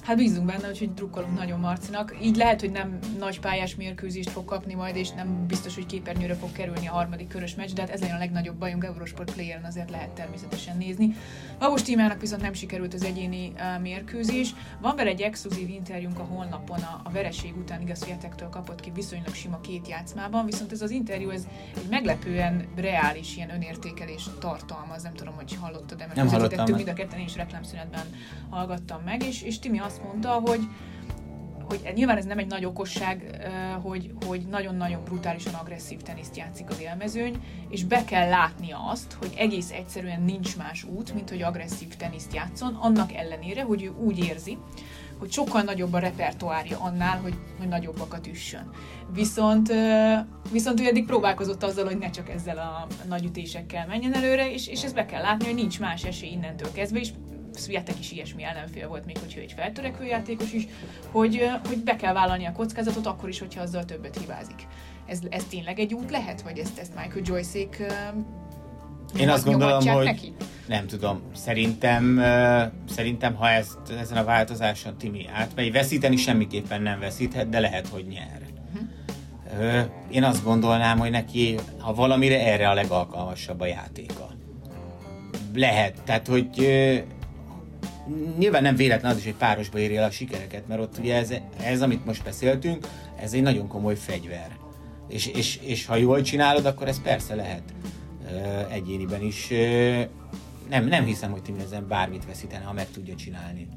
Hát 0.03 0.17
bízunk 0.17 0.47
benne, 0.47 0.67
hogy 0.67 0.95
drukkolunk 0.95 1.39
nagyon 1.39 1.61
Marcinak. 1.61 2.17
Így 2.23 2.37
lehet, 2.37 2.61
hogy 2.61 2.71
nem 2.71 2.99
nagy 3.19 3.41
pályás 3.41 3.75
mérkőzést 3.75 4.31
fog 4.31 4.45
kapni 4.45 4.75
majd, 4.75 4.97
és 4.97 5.11
nem 5.11 5.47
biztos, 5.47 5.75
hogy 5.75 5.87
képernyőre 5.87 6.35
fog 6.35 6.53
kerülni 6.53 6.87
a 6.87 6.93
harmadik 6.93 7.29
körös 7.29 7.55
meccs, 7.55 7.73
de 7.73 7.81
hát 7.81 7.91
ez 7.91 8.03
a 8.03 8.19
legnagyobb 8.19 8.57
bajunk 8.57 8.85
Eurosport 8.85 9.33
Player-en 9.33 9.65
azért 9.65 9.91
lehet 9.91 10.09
természetesen 10.09 10.77
nézni. 10.77 11.17
Babos 11.59 11.83
tímának 11.83 12.21
viszont 12.21 12.43
nem 12.43 12.53
sikerült 12.53 12.95
az 12.95 13.03
egyéni 13.03 13.53
uh, 13.55 13.83
mérkőzés. 13.83 14.55
Van 14.81 14.97
vele 14.97 15.11
egy 15.11 15.21
exkluzív 15.21 15.69
interjúnk 15.69 16.19
a 16.19 16.23
honlapon 16.23 16.79
a, 16.79 17.01
a 17.05 17.11
vereség 17.11 17.57
után, 17.57 17.81
igaz, 17.81 18.05
Fietektől 18.05 18.49
kapott 18.49 18.81
ki 18.81 18.91
viszonylag 18.91 19.35
sima 19.35 19.61
két 19.61 19.89
játszmában, 19.89 20.45
viszont 20.45 20.73
ez 20.73 20.83
az 20.83 20.91
interjú 20.91 21.31
ez 21.31 21.47
egy 21.75 21.89
meglepően 21.91 22.67
reális 22.77 23.37
ilyen 23.37 23.51
önértékelés 23.51 24.27
tartalmaz, 24.41 25.03
nem 25.03 25.15
tudom, 25.15 25.35
hogy 25.35 25.55
hallottad-e, 25.61 26.07
nem 26.19 26.29
hallottam. 26.29 26.75
mind 26.75 26.89
a 26.89 26.93
ketten 26.93 27.21
is 27.21 27.37
reklámszünetben 27.37 28.05
hallgattam 28.51 29.03
meg, 29.05 29.23
és, 29.23 29.43
és 29.43 29.59
Timi 29.59 29.79
azt 29.79 30.03
mondta, 30.03 30.31
hogy 30.31 30.61
hogy 31.69 31.93
nyilván 31.95 32.17
ez 32.17 32.25
nem 32.25 32.39
egy 32.39 32.47
nagy 32.47 32.65
okosság, 32.65 33.49
hogy, 33.83 34.13
hogy 34.27 34.41
nagyon-nagyon 34.51 35.05
brutálisan 35.05 35.55
agresszív 35.55 36.03
teniszt 36.03 36.37
játszik 36.37 36.71
az 36.71 36.81
élmezőny, 36.81 37.43
és 37.69 37.85
be 37.85 38.05
kell 38.05 38.29
látnia 38.29 38.79
azt, 38.91 39.13
hogy 39.13 39.33
egész 39.37 39.71
egyszerűen 39.71 40.23
nincs 40.23 40.57
más 40.57 40.85
út, 40.85 41.15
mint 41.15 41.29
hogy 41.29 41.43
agresszív 41.43 41.97
teniszt 41.97 42.35
játszon, 42.35 42.75
annak 42.75 43.15
ellenére, 43.15 43.63
hogy 43.63 43.83
ő 43.83 43.89
úgy 43.89 44.19
érzi, 44.19 44.59
hogy 45.19 45.33
sokkal 45.33 45.63
nagyobb 45.63 45.93
a 45.93 45.99
repertoárja 45.99 46.79
annál, 46.81 47.21
hogy, 47.21 47.35
hogy 47.59 47.69
nagyobbakat 47.69 48.27
üssön. 48.27 48.71
Viszont, 49.13 49.73
viszont 50.53 50.81
ő 50.81 50.87
eddig 50.87 51.05
próbálkozott 51.05 51.63
azzal, 51.63 51.85
hogy 51.85 51.99
ne 51.99 52.11
csak 52.11 52.29
ezzel 52.29 52.59
a 52.59 52.87
nagy 53.09 53.25
ütésekkel 53.25 53.87
menjen 53.87 54.15
előre, 54.15 54.53
és, 54.53 54.67
és 54.67 54.85
ezt 54.85 54.95
be 54.95 55.07
kell 55.07 55.23
látni, 55.23 55.45
hogy 55.45 55.55
nincs 55.55 55.81
más 55.81 56.05
esély 56.05 56.31
innentől 56.31 56.73
kezdve, 56.73 56.99
és 56.99 57.11
Sviatek 57.55 57.99
is 57.99 58.13
ilyesmi 58.13 58.43
ellenfél 58.43 58.89
volt, 58.89 59.05
még 59.05 59.19
hogyha 59.19 59.41
egy 59.41 59.53
feltörekvő 59.53 60.05
játékos 60.05 60.53
is, 60.53 60.67
hogy, 61.11 61.51
hogy 61.67 61.79
be 61.79 61.97
kell 61.97 62.13
vállalni 62.13 62.45
a 62.45 62.53
kockázatot, 62.53 63.07
akkor 63.07 63.29
is, 63.29 63.39
hogyha 63.39 63.63
azzal 63.63 63.85
többet 63.85 64.19
hibázik. 64.19 64.67
Ez, 65.07 65.21
ez 65.29 65.45
tényleg 65.45 65.79
egy 65.79 65.95
út 65.95 66.11
lehet, 66.11 66.43
vagy 66.43 66.59
ezt, 66.59 66.79
ezt 66.79 66.95
Michael 66.95 67.25
Joyce-ék 67.25 67.83
én 69.17 69.29
azt 69.29 69.45
gondolom, 69.45 69.87
hogy 69.87 70.05
neki? 70.05 70.33
nem 70.69 70.87
tudom, 70.87 71.23
szerintem, 71.35 72.23
szerintem 72.89 73.35
ha 73.35 73.49
ezt, 73.49 73.79
ezen 74.01 74.17
a 74.17 74.25
változáson 74.25 74.99
Timi 74.99 75.27
átmegy, 75.35 75.73
veszíteni 75.73 76.17
semmiképpen 76.17 76.83
nem 76.83 77.01
veszíthet, 77.01 77.49
de 77.49 77.61
lehet, 77.61 77.89
hogy 77.89 78.07
nyer. 78.07 78.41
Uh-huh. 78.75 79.77
Uh, 79.77 79.91
én 80.11 80.25
azt 80.25 80.45
gondolnám, 80.45 80.99
hogy 80.99 81.11
neki, 81.11 81.55
ha 81.79 81.95
valamire 81.95 82.47
erre 82.47 82.69
a 82.69 82.75
legalkalmasabb 82.75 83.61
a 83.61 83.67
játéka. 83.67 84.29
Lehet, 85.55 86.03
tehát 86.05 86.27
hogy 86.27 86.49
nyilván 88.39 88.63
nem 88.63 88.77
véletlen 88.77 89.11
az 89.11 89.19
is, 89.19 89.25
hogy 89.25 89.35
párosba 89.35 89.79
érje 89.79 90.01
el 90.01 90.09
a 90.09 90.11
sikereket, 90.11 90.69
mert 90.69 90.81
ott 90.81 90.99
ugye 90.99 91.17
ez, 91.17 91.33
ez, 91.63 91.83
amit 91.83 92.05
most 92.05 92.25
beszéltünk, 92.25 92.87
ez 93.17 93.33
egy 93.33 93.43
nagyon 93.43 93.69
komoly 93.69 93.97
fegyver. 93.97 94.57
És, 95.09 95.27
és, 95.27 95.59
és 95.63 95.87
ha 95.87 95.97
jól 95.97 96.23
csinálod, 96.23 96.67
akkor 96.67 96.89
ez 96.89 97.03
persze 97.03 97.35
lehet 97.35 97.63
egyéniben 98.71 99.23
is. 99.23 99.49
Nem, 100.69 100.85
nem 100.87 101.05
hiszem, 101.05 101.31
hogy 101.31 101.43
Timi 101.43 101.61
ezen 101.61 101.89
bármit 101.89 102.27
veszítene, 102.27 102.65
ha 102.65 102.73
meg 102.73 102.91
tudja 102.91 103.15
csinálni. 103.15 103.69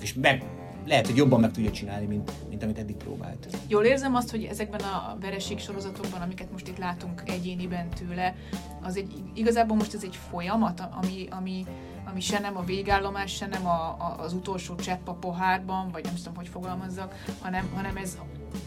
És 0.00 0.14
meg, 0.14 0.44
lehet, 0.86 1.06
hogy 1.06 1.16
jobban 1.16 1.40
meg 1.40 1.50
tudja 1.50 1.70
csinálni, 1.70 2.06
mint, 2.06 2.32
mint 2.48 2.62
amit 2.62 2.78
eddig 2.78 2.96
próbált. 2.96 3.46
Jól 3.68 3.84
érzem 3.84 4.14
azt, 4.14 4.30
hogy 4.30 4.44
ezekben 4.44 4.80
a 4.80 5.16
vereség 5.20 5.58
sorozatokban, 5.58 6.20
amiket 6.20 6.52
most 6.52 6.68
itt 6.68 6.78
látunk 6.78 7.22
egyéniben 7.26 7.88
tőle, 7.88 8.34
az 8.82 8.96
egy, 8.96 9.12
igazából 9.34 9.76
most 9.76 9.94
ez 9.94 10.02
egy 10.04 10.18
folyamat, 10.30 10.82
ami, 11.02 11.26
ami, 11.30 11.66
ami 12.04 12.20
se 12.20 12.38
nem 12.38 12.56
a 12.56 12.64
végállomás, 12.64 13.34
se 13.34 13.46
nem 13.46 13.66
a, 13.66 13.88
a, 13.88 14.14
az 14.18 14.32
utolsó 14.32 14.74
csepp 14.74 15.08
a 15.08 15.12
pohárban, 15.14 15.90
vagy 15.92 16.04
nem 16.04 16.14
tudom, 16.14 16.34
hogy 16.34 16.48
fogalmazzak, 16.48 17.24
hanem, 17.40 17.70
hanem 17.74 17.96
ez, 17.96 18.18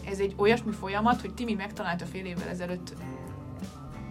ez 0.06 0.18
egy 0.18 0.34
olyasmi 0.36 0.72
folyamat, 0.72 1.20
hogy 1.20 1.34
Timi 1.34 1.54
megtalálta 1.54 2.04
fél 2.04 2.24
évvel 2.24 2.48
ezelőtt 2.48 2.94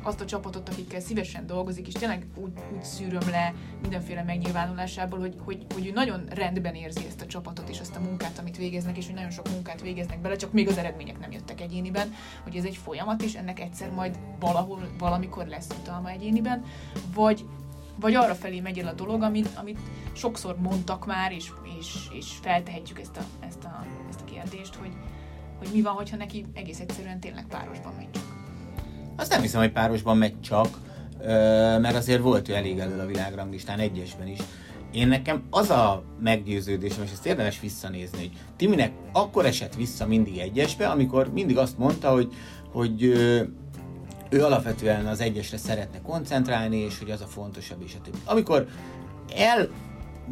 azt 0.07 0.21
a 0.21 0.25
csapatot, 0.25 0.69
akikkel 0.69 0.99
szívesen 0.99 1.47
dolgozik, 1.47 1.87
és 1.87 1.93
tényleg 1.93 2.25
úgy, 2.35 2.51
úgy 2.75 2.83
szűröm 2.83 3.29
le 3.29 3.53
mindenféle 3.81 4.23
megnyilvánulásából, 4.23 5.19
hogy, 5.19 5.35
hogy, 5.43 5.65
hogy 5.73 5.87
ő 5.87 5.91
nagyon 5.91 6.25
rendben 6.29 6.75
érzi 6.75 7.05
ezt 7.07 7.21
a 7.21 7.25
csapatot 7.25 7.69
és 7.69 7.79
azt 7.79 7.95
a 7.95 7.99
munkát, 7.99 8.39
amit 8.39 8.57
végeznek, 8.57 8.97
és 8.97 9.05
hogy 9.05 9.15
nagyon 9.15 9.31
sok 9.31 9.49
munkát 9.49 9.81
végeznek 9.81 10.21
bele, 10.21 10.35
csak 10.35 10.51
még 10.51 10.67
az 10.67 10.77
eredmények 10.77 11.19
nem 11.19 11.31
jöttek 11.31 11.61
egyéniben, 11.61 12.13
hogy 12.43 12.55
ez 12.55 12.63
egy 12.63 12.77
folyamat, 12.77 13.21
és 13.21 13.33
ennek 13.33 13.59
egyszer 13.59 13.91
majd 13.91 14.19
valahol, 14.39 14.89
valamikor 14.97 15.45
lesz 15.45 15.69
utalma 15.79 16.09
egyéniben, 16.09 16.63
vagy 17.13 17.45
vagy 17.99 18.13
arra 18.13 18.35
felé 18.35 18.59
megy 18.59 18.79
el 18.79 18.87
a 18.87 18.93
dolog, 18.93 19.21
amit, 19.21 19.49
amit 19.55 19.79
sokszor 20.13 20.57
mondtak 20.59 21.05
már, 21.05 21.31
és, 21.31 21.51
és, 21.79 22.07
és 22.13 22.31
feltehetjük 22.41 22.99
ezt 22.99 23.17
a, 23.17 23.21
ezt, 23.39 23.63
a, 23.63 23.85
ezt 24.09 24.21
a 24.21 24.23
kérdést, 24.23 24.75
hogy, 24.75 24.91
hogy 25.57 25.67
mi 25.73 25.81
van, 25.81 25.93
hogyha 25.93 26.17
neki 26.17 26.45
egész 26.53 26.79
egyszerűen 26.79 27.19
tényleg 27.19 27.45
párosban 27.47 27.93
megy 27.93 28.11
csak. 28.11 28.36
Azt 29.17 29.31
nem 29.31 29.41
hiszem, 29.41 29.61
hogy 29.61 29.71
párosban 29.71 30.17
megy 30.17 30.41
csak, 30.41 30.79
mert 31.81 31.95
azért 31.95 32.21
volt 32.21 32.49
ő 32.49 32.53
elég 32.53 32.79
elő 32.79 32.99
a 32.99 33.05
világranglistán 33.05 33.79
egyesben 33.79 34.27
is. 34.27 34.39
Én 34.91 35.07
nekem 35.07 35.43
az 35.49 35.69
a 35.69 36.03
meggyőződésem, 36.19 37.03
és 37.03 37.11
ezt 37.11 37.25
érdemes 37.25 37.59
visszanézni, 37.59 38.17
hogy 38.17 38.31
Timinek 38.55 38.91
akkor 39.11 39.45
esett 39.45 39.75
vissza 39.75 40.07
mindig 40.07 40.37
egyesbe, 40.37 40.87
amikor 40.87 41.31
mindig 41.33 41.57
azt 41.57 41.77
mondta, 41.77 42.11
hogy, 42.11 42.33
hogy 42.71 43.03
ő 44.29 44.43
alapvetően 44.43 45.05
az 45.05 45.21
egyesre 45.21 45.57
szeretne 45.57 46.01
koncentrálni, 46.01 46.77
és 46.77 46.99
hogy 46.99 47.11
az 47.11 47.21
a 47.21 47.25
fontosabb, 47.25 47.81
és 47.85 47.95
a 47.99 48.01
többi. 48.01 48.17
Amikor 48.25 48.67
el 49.35 49.69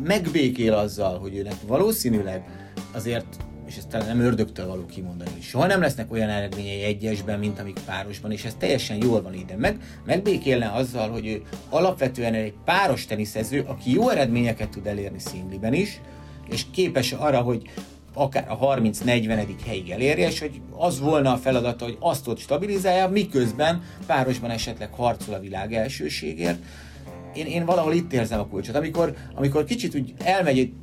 megbékél 0.04 0.74
azzal, 0.74 1.20
hogy 1.20 1.36
őnek 1.36 1.56
valószínűleg 1.68 2.72
azért 2.92 3.38
és 3.66 3.78
ezt 3.78 3.88
talán 3.88 4.08
nem 4.08 4.20
ördögtől 4.20 4.68
való 4.68 4.86
kimondani, 4.86 5.30
hogy 5.30 5.42
soha 5.42 5.66
nem 5.66 5.82
lesznek 5.82 6.12
olyan 6.12 6.30
eredményei 6.30 6.84
egyesben, 6.84 7.40
mint 7.40 7.60
amik 7.60 7.80
párosban, 7.86 8.32
és 8.32 8.46
ez 8.46 8.56
teljesen 8.58 8.98
jól 8.98 9.22
van 9.22 9.34
ide. 9.34 9.56
Meg, 9.58 9.80
megbékélne 10.06 10.72
azzal, 10.72 11.10
hogy 11.10 11.28
ő 11.28 11.42
alapvetően 11.70 12.34
egy 12.34 12.54
páros 12.66 13.06
teniszező, 13.06 13.64
aki 13.68 13.94
jó 13.94 14.10
eredményeket 14.10 14.70
tud 14.70 14.88
elérni 14.88 15.20
szingliben 15.20 15.74
is, 15.74 16.02
és 16.50 16.66
képes 16.72 17.12
arra, 17.12 17.42
hogy 17.42 17.70
akár 18.14 18.46
a 18.50 18.58
30-40. 18.58 19.50
helyig 19.66 19.90
elérje, 19.90 20.28
és 20.28 20.40
hogy 20.40 20.62
az 20.72 21.00
volna 21.00 21.34
a 21.34 21.38
feladata, 21.38 21.86
hogy 21.86 21.98
azt 22.00 22.28
ott 22.28 22.40
stabilizálja, 22.40 23.08
miközben 23.08 23.84
párosban 24.06 24.50
esetleg 24.50 24.94
harcol 24.94 25.34
a 25.34 25.40
világ 25.40 25.74
elsőségért. 25.74 26.60
Én, 27.36 27.46
én 27.46 27.66
valahol 27.66 27.94
itt 27.94 28.14
érzem 28.14 28.40
a 28.40 28.48
kulcsot. 28.48 28.76
Amikor, 28.76 29.16
amikor 29.34 29.64
kicsit 29.64 29.96
úgy 29.96 30.14
elmegy 30.24 30.60
egy 30.60 30.74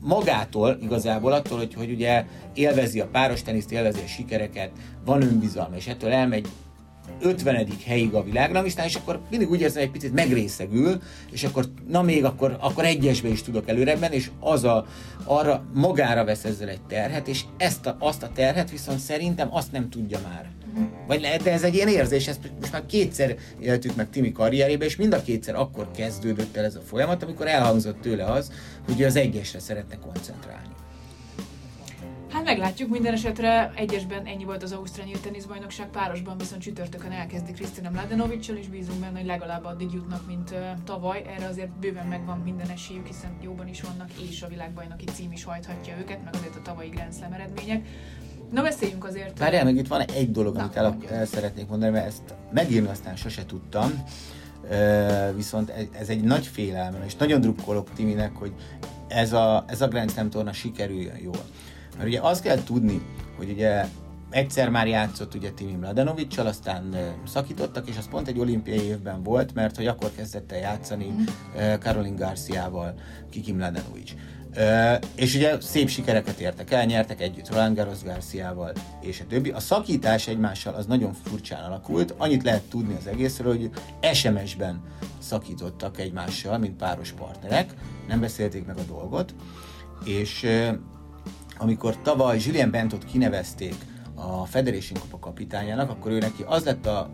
magától 0.00 0.78
igazából 0.82 1.32
attól, 1.32 1.58
hogy, 1.58 1.74
hogy 1.74 1.90
ugye 1.90 2.24
élvezi 2.54 3.00
a 3.00 3.06
páros 3.06 3.42
teniszt, 3.42 3.72
élvezi 3.72 4.00
a 4.04 4.06
sikereket, 4.06 4.70
van 5.04 5.22
önbizalma, 5.22 5.76
és 5.76 5.86
ettől 5.86 6.12
elmegy 6.12 6.48
50. 7.20 7.66
helyig 7.86 8.14
a 8.14 8.22
világranglistán, 8.22 8.86
és 8.86 8.94
akkor 8.94 9.20
mindig 9.30 9.50
úgy 9.50 9.60
érzem, 9.60 9.82
egy 9.82 9.90
picit 9.90 10.12
megrészegül, 10.12 11.00
és 11.30 11.44
akkor, 11.44 11.64
na 11.88 12.02
még 12.02 12.24
akkor, 12.24 12.56
akkor 12.60 12.84
egyesbe 12.84 13.28
is 13.28 13.42
tudok 13.42 13.68
előrebben, 13.68 14.12
és 14.12 14.30
az 14.40 14.64
a, 14.64 14.86
arra 15.24 15.64
magára 15.74 16.24
vesz 16.24 16.44
ezzel 16.44 16.68
egy 16.68 16.82
terhet, 16.82 17.28
és 17.28 17.44
ezt 17.56 17.86
a, 17.86 17.96
azt 17.98 18.22
a 18.22 18.30
terhet 18.34 18.70
viszont 18.70 18.98
szerintem 18.98 19.54
azt 19.54 19.72
nem 19.72 19.90
tudja 19.90 20.18
már. 20.28 20.59
Vagy 21.06 21.20
lehet, 21.20 21.42
de 21.42 21.52
ez 21.52 21.62
egy 21.62 21.74
ilyen 21.74 21.88
érzés, 21.88 22.28
ezt 22.28 22.50
most 22.60 22.72
már 22.72 22.86
kétszer 22.86 23.36
éltük 23.60 23.96
meg 23.96 24.10
Timi 24.10 24.32
karrierébe, 24.32 24.84
és 24.84 24.96
mind 24.96 25.12
a 25.12 25.22
kétszer 25.22 25.54
akkor 25.54 25.90
kezdődött 25.90 26.56
el 26.56 26.64
ez 26.64 26.74
a 26.74 26.80
folyamat, 26.80 27.22
amikor 27.22 27.46
elhangzott 27.46 28.00
tőle 28.00 28.24
az, 28.24 28.52
hogy 28.86 29.02
az 29.02 29.16
egyesre 29.16 29.58
szeretne 29.58 29.98
koncentrálni. 29.98 30.68
Hát 32.32 32.44
meglátjuk, 32.44 32.90
minden 32.90 33.12
esetre 33.12 33.72
egyesben 33.74 34.26
ennyi 34.26 34.44
volt 34.44 34.62
az 34.62 34.72
Ausztrál 34.72 35.06
Nyílt 35.06 35.22
Teniszbajnokság, 35.22 35.88
párosban 35.88 36.38
viszont 36.38 36.62
csütörtökön 36.62 37.10
elkezdik 37.10 37.54
Krisztina 37.54 37.90
Mladenovicsal, 37.90 38.56
és 38.56 38.68
bízunk 38.68 39.00
benne, 39.00 39.18
hogy 39.18 39.26
legalább 39.26 39.64
addig 39.64 39.92
jutnak, 39.92 40.26
mint 40.26 40.50
uh, 40.50 40.58
tavaly. 40.84 41.24
Erre 41.36 41.46
azért 41.46 41.70
bőven 41.70 42.06
megvan 42.06 42.38
minden 42.38 42.68
esélyük, 42.68 43.06
hiszen 43.06 43.36
jóban 43.42 43.68
is 43.68 43.80
vannak, 43.80 44.08
és 44.30 44.42
a 44.42 44.48
világbajnoki 44.48 45.04
cím 45.04 45.32
is 45.32 45.44
hajthatja 45.44 45.96
őket, 45.98 46.24
meg 46.24 46.34
azért 46.34 46.56
a 46.56 46.62
tavalyi 46.62 46.88
Grand 46.88 47.14
Slam 47.14 47.32
eredmények. 47.32 47.86
Na 48.52 48.62
beszéljünk 48.62 49.04
azért. 49.04 49.38
Várjál, 49.38 49.64
meg 49.64 49.76
itt 49.76 49.88
van 49.88 50.00
egy 50.00 50.30
dolog, 50.30 50.54
Na, 50.54 50.62
amit 50.62 50.76
el, 50.76 50.96
el 51.10 51.26
szeretnék 51.26 51.68
mondani, 51.68 51.92
mert 51.92 52.06
ezt 52.06 52.34
megírni 52.52 52.88
aztán 52.88 53.16
sose 53.16 53.46
tudtam. 53.46 54.04
Uh, 54.62 55.34
viszont 55.36 55.72
ez 55.98 56.08
egy 56.08 56.22
nagy 56.22 56.46
félelmem, 56.46 57.02
és 57.06 57.16
nagyon 57.16 57.40
drukkolok 57.40 57.92
Timinek, 57.92 58.36
hogy 58.36 58.52
ez 59.08 59.32
a, 59.32 59.64
ez 59.66 59.80
a 59.80 59.88
Grand 59.88 60.10
Slam 60.10 60.30
torna 60.30 60.52
sikerüljön 60.52 61.16
jól. 61.22 61.44
Mert 61.96 62.08
ugye 62.08 62.20
azt 62.20 62.42
kell 62.42 62.62
tudni, 62.62 63.02
hogy 63.36 63.50
ugye 63.50 63.84
egyszer 64.30 64.68
már 64.68 64.86
játszott 64.86 65.34
ugye 65.34 65.50
Timi 65.50 65.72
Mladenovicsal, 65.72 66.46
aztán 66.46 66.96
szakítottak, 67.26 67.88
és 67.88 67.96
az 67.98 68.08
pont 68.08 68.28
egy 68.28 68.38
olimpiai 68.38 68.82
évben 68.82 69.22
volt, 69.22 69.54
mert 69.54 69.76
hogy 69.76 69.86
akkor 69.86 70.10
kezdett 70.16 70.52
el 70.52 70.58
játszani 70.58 71.14
uh, 71.54 71.78
Caroline 71.78 72.16
Garciával 72.16 72.94
Kiki 73.30 73.52
Mladenovics. 73.52 74.14
És 75.14 75.34
ugye 75.34 75.60
szép 75.60 75.88
sikereket 75.88 76.38
értek 76.38 76.70
el, 76.70 76.84
nyertek 76.84 77.20
együtt 77.20 77.48
Roland 77.48 77.76
Garros 77.76 78.02
Garciával 78.02 78.72
és 79.00 79.20
a 79.20 79.26
többi. 79.28 79.50
A 79.50 79.60
szakítás 79.60 80.26
egymással 80.28 80.74
az 80.74 80.86
nagyon 80.86 81.12
furcsán 81.12 81.64
alakult, 81.64 82.14
annyit 82.16 82.42
lehet 82.42 82.62
tudni 82.62 82.96
az 83.00 83.06
egészről, 83.06 83.56
hogy 83.56 83.70
SMS-ben 84.12 84.82
szakítottak 85.18 85.98
egymással, 85.98 86.58
mint 86.58 86.76
páros 86.76 87.12
partnerek, 87.12 87.74
nem 88.08 88.20
beszélték 88.20 88.66
meg 88.66 88.76
a 88.76 88.84
dolgot, 88.88 89.34
és 90.04 90.46
amikor 91.58 92.02
tavaly 92.02 92.38
Julien 92.44 92.70
Bentot 92.70 93.04
kinevezték 93.04 93.74
a 94.14 94.44
Federation 94.46 95.00
Kupa 95.00 95.18
kapitányának, 95.18 95.90
akkor 95.90 96.10
ő 96.10 96.18
neki 96.18 96.44
az 96.46 96.64
lett 96.64 96.86
a 96.86 97.10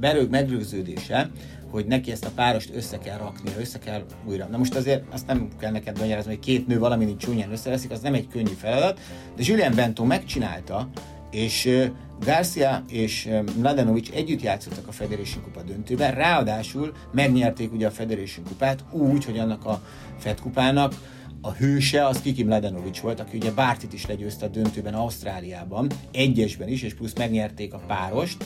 berög 0.00 0.30
megrőződése, 0.30 1.30
hogy 1.70 1.86
neki 1.86 2.10
ezt 2.10 2.24
a 2.24 2.30
párost 2.34 2.70
össze 2.74 2.98
kell 2.98 3.18
rakni, 3.18 3.50
össze 3.58 3.78
kell 3.78 4.04
újra. 4.24 4.46
Na 4.50 4.58
most 4.58 4.74
azért 4.74 5.04
azt 5.12 5.26
nem 5.26 5.48
kell 5.58 5.70
neked 5.70 5.98
magyarázni, 5.98 6.30
hogy 6.30 6.44
két 6.44 6.66
nő 6.66 6.78
valamit 6.78 7.18
csúnyán 7.18 7.52
összeveszik, 7.52 7.90
az 7.90 8.00
nem 8.00 8.14
egy 8.14 8.28
könnyű 8.28 8.52
feladat, 8.58 9.00
de 9.36 9.42
Julien 9.46 9.74
Bento 9.74 10.04
megcsinálta, 10.04 10.88
és 11.30 11.88
Garcia 12.20 12.84
és 12.88 13.28
Mladenovic 13.58 14.10
együtt 14.14 14.42
játszottak 14.42 14.88
a 14.88 14.92
Federation 14.92 15.42
Kupa 15.42 15.62
döntőben, 15.62 16.14
ráadásul 16.14 16.92
megnyerték 17.12 17.72
ugye 17.72 17.86
a 17.86 17.90
Federation 17.90 18.44
Kupát 18.46 18.84
úgy, 18.90 19.24
hogy 19.24 19.38
annak 19.38 19.64
a 19.64 19.82
Fed 20.18 20.40
kupának 20.40 20.94
a 21.40 21.52
hőse 21.52 22.06
az 22.06 22.20
Kiki 22.20 22.42
Mladenovic 22.42 22.98
volt, 22.98 23.20
aki 23.20 23.36
ugye 23.36 23.50
Bártit 23.50 23.92
is 23.92 24.06
legyőzte 24.06 24.46
a 24.46 24.48
döntőben 24.48 24.94
Ausztráliában, 24.94 25.90
egyesben 26.12 26.68
is, 26.68 26.82
és 26.82 26.94
plusz 26.94 27.12
megnyerték 27.16 27.74
a 27.74 27.80
párost, 27.86 28.44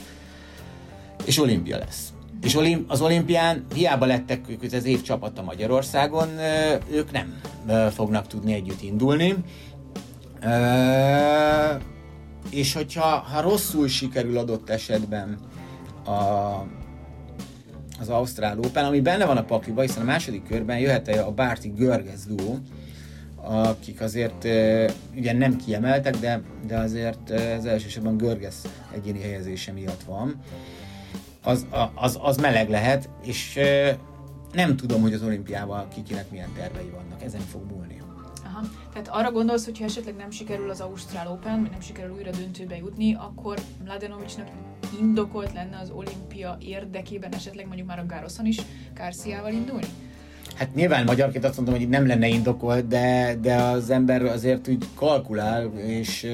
és 1.25 1.39
olimpia 1.39 1.79
lesz. 1.79 2.13
És 2.43 2.59
az 2.87 3.01
olimpián 3.01 3.67
hiába 3.75 4.07
lettek 4.07 4.41
ők 4.49 4.63
az 4.63 4.85
év 4.85 5.03
csapata 5.03 5.43
Magyarországon, 5.43 6.29
ők 6.91 7.11
nem 7.13 7.41
fognak 7.91 8.27
tudni 8.27 8.53
együtt 8.53 8.83
indulni. 8.83 9.35
És 12.51 12.73
hogyha 12.75 13.07
ha 13.07 13.41
rosszul 13.41 13.89
sikerül 13.89 14.39
adott 14.39 14.71
esetben 14.71 15.39
a, 16.05 16.11
az 18.01 18.09
Ausztrál 18.09 18.59
Open, 18.59 18.85
ami 18.85 19.01
benne 19.01 19.25
van 19.25 19.37
a 19.37 19.45
pakliba, 19.45 19.81
hiszen 19.81 20.03
a 20.03 20.05
második 20.05 20.43
körben 20.49 20.79
jöhet 20.79 21.09
a 21.09 21.31
Bárti 21.31 21.69
Görges 21.69 22.21
duó, 22.25 22.59
akik 23.43 24.01
azért 24.01 24.45
ugye 25.17 25.33
nem 25.33 25.57
kiemeltek, 25.57 26.17
de, 26.17 26.41
de 26.67 26.79
azért 26.79 27.31
az 27.59 27.65
elsősorban 27.65 28.17
Görges 28.17 28.55
egyéni 28.95 29.21
helyezése 29.21 29.73
miatt 29.73 30.03
van. 30.03 30.43
Az, 31.43 31.67
az, 31.95 32.19
az 32.23 32.37
meleg 32.37 32.71
lehet, 32.71 33.09
és 33.23 33.59
nem 34.53 34.77
tudom, 34.77 35.01
hogy 35.01 35.13
az 35.13 35.23
olimpiával 35.23 35.89
kikinek 35.95 36.31
milyen 36.31 36.53
tervei 36.57 36.91
vannak, 36.91 37.23
ezen 37.23 37.41
fog 37.41 37.63
múlni. 37.71 38.01
Aha. 38.45 38.61
Tehát 38.93 39.09
arra 39.09 39.33
gondolsz, 39.33 39.65
hogy 39.65 39.79
ha 39.79 39.85
esetleg 39.85 40.17
nem 40.17 40.31
sikerül 40.31 40.71
az 40.71 40.81
Ausztrál 40.81 41.29
Open, 41.29 41.61
vagy 41.61 41.71
nem 41.71 41.81
sikerül 41.81 42.15
újra 42.15 42.31
döntőbe 42.31 42.77
jutni, 42.77 43.15
akkor 43.15 43.59
Mladenovicsnak 43.85 44.49
indokolt 45.01 45.53
lenne 45.53 45.79
az 45.83 45.91
olimpia 45.91 46.57
érdekében 46.61 47.35
esetleg 47.35 47.67
mondjuk 47.67 47.89
már 47.89 47.99
a 47.99 48.07
Gároszon 48.07 48.47
is 48.47 48.59
Kárciával 48.95 49.53
indulni? 49.53 49.87
Hát 50.55 50.75
nyilván 50.75 51.05
magyarként 51.05 51.45
azt 51.45 51.57
mondom, 51.57 51.75
hogy 51.75 51.89
nem 51.89 52.07
lenne 52.07 52.27
indokolt, 52.27 52.87
de, 52.87 53.35
de 53.41 53.55
az 53.55 53.91
ember 53.91 54.23
azért 54.23 54.69
úgy 54.69 54.85
kalkulál, 54.95 55.65
és 55.79 56.27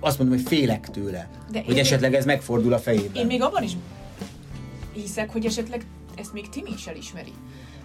azt 0.00 0.18
mondom, 0.18 0.36
hogy 0.36 0.46
félek 0.46 0.90
tőle, 0.90 1.28
de 1.50 1.62
hogy 1.66 1.78
esetleg 1.78 2.14
ez 2.14 2.24
megfordul 2.24 2.72
a 2.72 2.78
fejében. 2.78 3.14
Én 3.14 3.26
még 3.26 3.42
abban 3.42 3.62
is 3.62 3.72
hiszek, 5.00 5.30
hogy 5.30 5.46
esetleg 5.46 5.86
ezt 6.16 6.32
még 6.32 6.48
Timi 6.48 6.70
is 6.76 6.86
elismeri. 6.86 7.32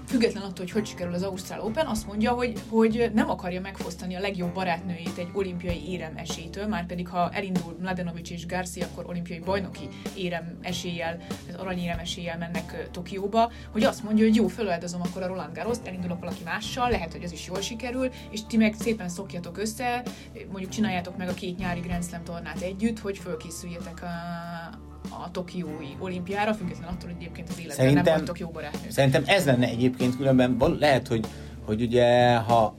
Független 0.10 0.44
attól, 0.44 0.58
hogy 0.58 0.72
hogy 0.72 0.86
sikerül 0.86 1.14
az 1.14 1.24
Ausztrál 1.24 1.62
Open, 1.62 1.86
azt 1.86 2.08
mondja, 2.08 2.32
hogy, 2.32 2.62
hogy 2.70 3.12
nem 3.14 3.30
akarja 3.30 3.62
megfosztani 3.62 4.16
a 4.16 4.20
legjobb 4.20 4.54
barátnőjét 4.54 5.18
egy 5.18 5.30
olimpiai 5.34 5.90
érem 5.90 6.18
esélytől, 6.18 6.68
már 6.68 6.86
pedig 6.86 7.08
ha 7.08 7.30
elindul 7.32 7.78
Mladenovics 7.80 8.32
és 8.32 8.46
Garcia, 8.46 8.86
akkor 8.86 9.06
olimpiai 9.08 9.40
bajnoki 9.40 9.88
érem 10.16 10.58
eséllyel, 10.62 11.18
tehát 11.46 11.62
aranyérem 11.62 12.00
eséllyel 12.00 12.38
mennek 12.38 12.90
Tokióba, 12.92 13.52
hogy 13.72 13.84
azt 13.84 14.04
mondja, 14.04 14.26
hogy 14.26 14.36
jó, 14.36 14.48
föláldozom 14.48 15.02
akkor 15.02 15.24
a 15.24 15.28
Roland 15.28 15.54
garros 15.54 15.78
elindulok 15.84 16.20
valaki 16.20 16.44
mással, 16.44 16.90
lehet, 16.90 17.12
hogy 17.12 17.24
az 17.24 17.32
is 17.32 17.48
jól 17.48 17.62
sikerül, 17.62 18.10
és 18.32 18.46
ti 18.46 18.58
meg 18.58 18.74
szépen 18.74 19.10
szokjatok 19.10 19.58
össze, 19.58 20.04
mondjuk 20.52 20.72
csináljátok 20.72 21.18
meg 21.18 21.30
a 21.30 21.34
két 21.34 21.58
nyári 21.58 21.80
Grand 21.80 22.04
Slam 22.04 22.24
tornát 22.24 22.62
együtt, 22.62 23.00
hogy 23.00 23.18
fölkészüljetek 23.18 24.04
a, 24.04 24.08
a 25.10 25.32
Tokiói 25.32 25.96
olimpiára, 26.00 26.54
függetlenül 26.54 26.90
attól, 26.90 27.10
hogy 27.10 27.22
egyébként 27.22 27.50
az 27.50 27.60
életben 27.60 27.76
szerintem, 27.76 28.04
nem 28.04 28.14
vagytok 28.14 28.40
jó 28.40 28.48
barátnők. 28.48 28.92
Szerintem 28.92 29.24
ez 29.26 29.46
lenne 29.46 29.68
egyébként 29.68 30.18
különben, 30.18 30.58
lehet, 30.80 31.08
hogy, 31.08 31.26
hogy 31.66 31.82
ugye, 31.82 32.36
ha 32.36 32.78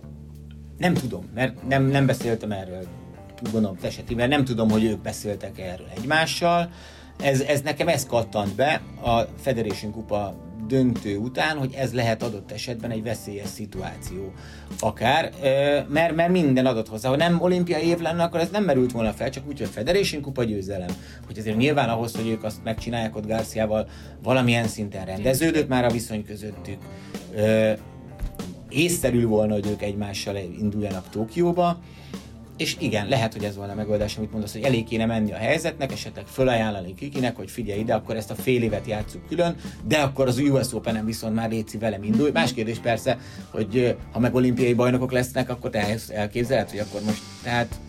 nem 0.79 0.95
tudom, 0.95 1.31
mert 1.35 1.67
nem, 1.69 1.85
nem 1.85 2.07
beszéltem 2.07 2.53
erről, 2.53 2.87
gondolom 3.53 3.77
te 3.77 4.15
mert 4.15 4.31
nem 4.31 4.45
tudom, 4.45 4.71
hogy 4.71 4.85
ők 4.85 5.03
beszéltek 5.03 5.59
erről 5.59 5.87
egymással, 5.97 6.71
ez, 7.21 7.41
ez 7.41 7.61
nekem 7.61 7.89
ez 7.89 8.07
kattant 8.07 8.55
be 8.55 8.83
a 9.03 9.21
Federation 9.21 9.93
Kupa 9.93 10.50
döntő 10.67 11.17
után, 11.17 11.57
hogy 11.57 11.75
ez 11.79 11.93
lehet 11.93 12.23
adott 12.23 12.53
esetben 12.53 12.91
egy 12.91 13.03
veszélyes 13.03 13.49
szituáció. 13.49 14.33
Akár, 14.81 15.31
mert, 15.89 16.15
mert 16.15 16.31
minden 16.31 16.67
adott 16.67 16.89
hozzá. 16.89 17.09
Ha 17.09 17.17
nem 17.17 17.41
olimpiai 17.41 17.87
év 17.87 17.99
lenne, 17.99 18.23
akkor 18.23 18.41
ez 18.41 18.51
nem 18.51 18.65
merült 18.65 18.93
volna 18.93 19.13
fel, 19.13 19.31
csak 19.31 19.49
úgy, 19.49 19.59
hogy 19.59 19.69
Federation 19.69 20.23
Kupa 20.23 20.45
győzelem. 20.45 20.91
Hogy 21.27 21.39
azért 21.39 21.57
nyilván 21.57 21.89
ahhoz, 21.89 22.15
hogy 22.15 22.29
ők 22.29 22.45
azt 22.45 22.65
megcsinálják 22.65 23.17
ott 23.17 23.27
Garciával, 23.27 23.89
valamilyen 24.23 24.67
szinten 24.67 25.05
rendeződött 25.05 25.69
már 25.69 25.85
a 25.85 25.91
viszony 25.91 26.25
közöttük. 26.25 26.79
észszerű 28.69 29.27
volna, 29.27 29.53
hogy 29.53 29.67
ők 29.67 29.83
egymással 29.83 30.37
induljanak 30.37 31.09
Tokióba, 31.09 31.81
és 32.61 32.77
igen, 32.79 33.09
lehet, 33.09 33.33
hogy 33.33 33.45
ez 33.45 33.57
volna 33.57 33.73
a 33.73 33.75
megoldás, 33.75 34.17
amit 34.17 34.33
mondasz, 34.33 34.53
hogy 34.53 34.63
elég 34.63 34.85
kéne 34.85 35.07
menni 35.07 35.33
a 35.33 35.37
helyzetnek, 35.37 35.93
esetleg 35.93 36.27
fölajánlani 36.27 36.95
kikinek, 36.95 37.37
hogy 37.37 37.51
figyelj 37.51 37.81
ide, 37.81 37.95
akkor 37.95 38.17
ezt 38.17 38.31
a 38.31 38.35
fél 38.35 38.63
évet 38.63 38.87
játsszuk 38.87 39.27
külön, 39.27 39.57
de 39.85 39.99
akkor 39.99 40.27
az 40.27 40.39
US 40.39 40.73
Open-en 40.73 41.05
viszont 41.05 41.35
már 41.35 41.51
Léci 41.51 41.79
velem 41.79 42.03
indul. 42.03 42.31
Más 42.33 42.53
kérdés 42.53 42.79
persze, 42.79 43.19
hogy 43.51 43.97
ha 44.13 44.19
meg 44.19 44.35
olimpiai 44.35 44.75
bajnokok 44.75 45.13
lesznek, 45.13 45.51
akkor 45.51 45.71
te 45.71 45.97
elképzeled, 46.09 46.71
hogy 46.71 46.79
akkor 46.79 47.01
most, 47.03 47.23
tehát 47.43 47.81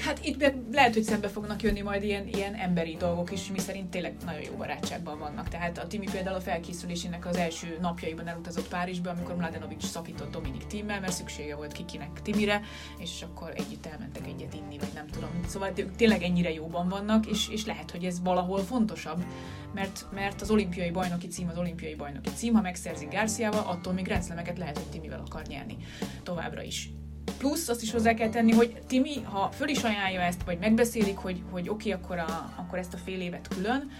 Hát 0.00 0.24
itt 0.24 0.52
lehet, 0.72 0.94
hogy 0.94 1.02
szembe 1.02 1.28
fognak 1.28 1.62
jönni 1.62 1.80
majd 1.80 2.02
ilyen, 2.02 2.28
ilyen 2.28 2.54
emberi 2.54 2.96
dolgok 2.96 3.32
is, 3.32 3.50
mi 3.50 3.58
szerint 3.58 3.90
tényleg 3.90 4.16
nagyon 4.24 4.42
jó 4.42 4.52
barátságban 4.52 5.18
vannak. 5.18 5.48
Tehát 5.48 5.78
a 5.78 5.86
Timi 5.86 6.06
például 6.12 6.36
a 6.36 6.40
felkészülésének 6.40 7.26
az 7.26 7.36
első 7.36 7.78
napjaiban 7.80 8.28
elutazott 8.28 8.68
Párizsba, 8.68 9.10
amikor 9.10 9.36
Mladenovics 9.36 9.84
szakított 9.84 10.30
Dominik 10.30 10.66
Timmel, 10.66 11.00
mert 11.00 11.12
szüksége 11.12 11.56
volt 11.56 11.72
kikinek 11.72 12.22
Timire, 12.22 12.60
és 12.98 13.22
akkor 13.22 13.52
együtt 13.54 13.86
elmentek 13.86 14.26
egyet 14.26 14.54
inni, 14.54 14.78
vagy 14.78 14.92
nem 14.94 15.06
tudom. 15.06 15.30
Szóval 15.46 15.72
tényleg 15.96 16.22
ennyire 16.22 16.52
jóban 16.52 16.88
vannak, 16.88 17.26
és, 17.26 17.48
és 17.48 17.66
lehet, 17.66 17.90
hogy 17.90 18.04
ez 18.04 18.22
valahol 18.22 18.58
fontosabb, 18.58 19.24
mert, 19.74 20.06
mert 20.14 20.40
az 20.40 20.50
olimpiai 20.50 20.90
bajnoki 20.90 21.28
cím 21.28 21.48
az 21.48 21.58
olimpiai 21.58 21.94
bajnoki 21.94 22.30
cím, 22.34 22.54
ha 22.54 22.60
megszerzik 22.60 23.10
Garciával, 23.10 23.64
attól 23.66 23.92
még 23.92 24.06
rendszlemeket 24.06 24.58
lehet, 24.58 24.78
hogy 24.78 24.86
Timivel 24.86 25.22
akar 25.26 25.42
nyerni 25.46 25.76
továbbra 26.22 26.62
is 26.62 26.90
plusz 27.38 27.68
azt 27.68 27.82
is 27.82 27.92
hozzá 27.92 28.14
kell 28.14 28.28
tenni, 28.28 28.52
hogy 28.52 28.82
Timi, 28.86 29.22
ha 29.22 29.50
föl 29.50 29.68
is 29.68 29.82
ajánlja 29.82 30.20
ezt, 30.20 30.42
vagy 30.42 30.58
megbeszélik, 30.58 31.16
hogy, 31.16 31.42
hogy 31.50 31.68
oké, 31.68 31.92
okay, 31.92 32.02
akkor, 32.02 32.18
a, 32.18 32.52
akkor 32.56 32.78
ezt 32.78 32.94
a 32.94 32.96
fél 32.96 33.20
évet 33.20 33.48
külön, 33.48 33.90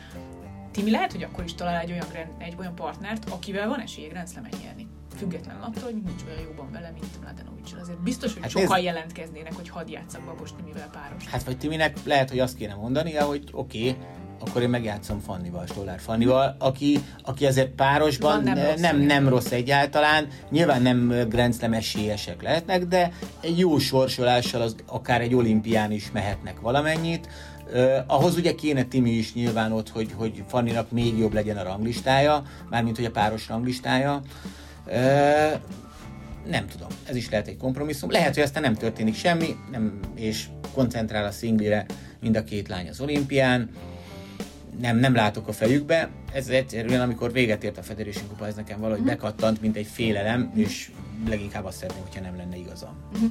Timi 0.72 0.90
lehet, 0.90 1.12
hogy 1.12 1.22
akkor 1.22 1.44
is 1.44 1.54
talál 1.54 1.80
egy 1.80 1.90
olyan, 1.90 2.06
egy 2.38 2.54
olyan 2.58 2.74
partnert, 2.74 3.30
akivel 3.30 3.68
van 3.68 3.80
esélye 3.80 4.08
Grand 4.08 4.28
Slam-et 4.28 4.56
nyerni. 4.62 4.86
Függetlenül 5.16 5.62
attól, 5.62 5.82
hogy 5.82 5.94
nincs 5.94 6.22
olyan 6.28 6.40
jóban 6.40 6.70
vele, 6.72 6.90
mint 6.90 7.20
Mladenovics. 7.20 7.72
Azért 7.80 8.02
biztos, 8.02 8.32
hogy 8.32 8.42
hát 8.42 8.50
sokan 8.50 8.76
ez... 8.76 8.82
jelentkeznének, 8.82 9.54
hogy 9.54 9.68
hadd 9.68 9.90
játszak 9.90 10.24
Babos 10.24 10.50
Timivel 10.56 10.88
páros. 10.92 11.26
Hát 11.26 11.42
vagy 11.42 11.58
Timinek 11.58 12.04
lehet, 12.04 12.30
hogy 12.30 12.38
azt 12.38 12.56
kéne 12.56 12.74
mondania, 12.74 13.24
hogy 13.24 13.48
oké, 13.52 13.88
okay, 13.88 14.02
akkor 14.40 14.62
én 14.62 14.68
megjátszom 14.68 15.20
Fannival, 15.20 15.66
Stollár 15.66 16.00
Fannival, 16.00 16.56
aki, 16.58 16.98
aki 17.24 17.46
azért 17.46 17.68
párosban 17.68 18.42
nem, 18.42 18.54
nem, 18.54 18.66
rossz, 18.66 18.80
nem, 18.80 19.00
nem 19.00 19.28
rossz 19.28 19.50
egyáltalán, 19.50 20.28
nyilván 20.50 20.82
nem 20.82 21.26
Grand 21.28 21.54
Slam 21.54 21.72
esélyesek 21.72 22.42
lehetnek, 22.42 22.84
de 22.84 23.12
egy 23.40 23.58
jó 23.58 23.78
sorsolással 23.78 24.60
az 24.60 24.74
akár 24.86 25.20
egy 25.20 25.34
olimpián 25.34 25.92
is 25.92 26.10
mehetnek 26.12 26.60
valamennyit, 26.60 27.28
Uh, 27.74 27.96
ahhoz 28.06 28.36
ugye 28.36 28.54
kéne 28.54 28.84
Timi 28.84 29.10
is 29.10 29.34
nyilván 29.34 29.72
ott, 29.72 29.88
hogy, 29.88 30.12
hogy 30.16 30.44
Fanninak 30.48 30.90
még 30.90 31.18
jobb 31.18 31.32
legyen 31.32 31.56
a 31.56 31.62
ranglistája, 31.62 32.42
mármint 32.70 32.96
hogy 32.96 33.04
a 33.04 33.10
páros 33.10 33.48
ranglistája. 33.48 34.22
Uh, 34.86 34.92
nem 36.46 36.66
tudom, 36.66 36.88
ez 37.08 37.16
is 37.16 37.30
lehet 37.30 37.48
egy 37.48 37.56
kompromisszum. 37.56 38.10
Lehet, 38.10 38.34
hogy 38.34 38.42
aztán 38.42 38.62
nem 38.62 38.74
történik 38.74 39.14
semmi, 39.14 39.56
nem, 39.70 40.00
és 40.14 40.46
koncentrál 40.72 41.24
a 41.24 41.30
szinglire 41.30 41.86
mind 42.20 42.36
a 42.36 42.44
két 42.44 42.68
lány 42.68 42.88
az 42.88 43.00
olimpián 43.00 43.70
nem, 44.80 44.96
nem 44.96 45.14
látok 45.14 45.48
a 45.48 45.52
fejükbe. 45.52 46.08
Ez 46.32 46.48
egyszerűen, 46.48 47.00
amikor 47.00 47.32
véget 47.32 47.64
ért 47.64 47.78
a 47.78 47.82
Federation 47.82 48.28
Kupa, 48.28 48.46
ez 48.46 48.54
nekem 48.54 48.80
valahogy 48.80 49.00
uh-huh. 49.00 49.14
bekattant, 49.14 49.60
mint 49.60 49.76
egy 49.76 49.86
félelem, 49.86 50.52
és 50.54 50.90
leginkább 51.26 51.64
azt 51.64 51.76
szeretném, 51.76 52.02
hogyha 52.02 52.20
nem 52.20 52.36
lenne 52.36 52.56
igaza. 52.56 52.92
Uh-huh. 53.12 53.30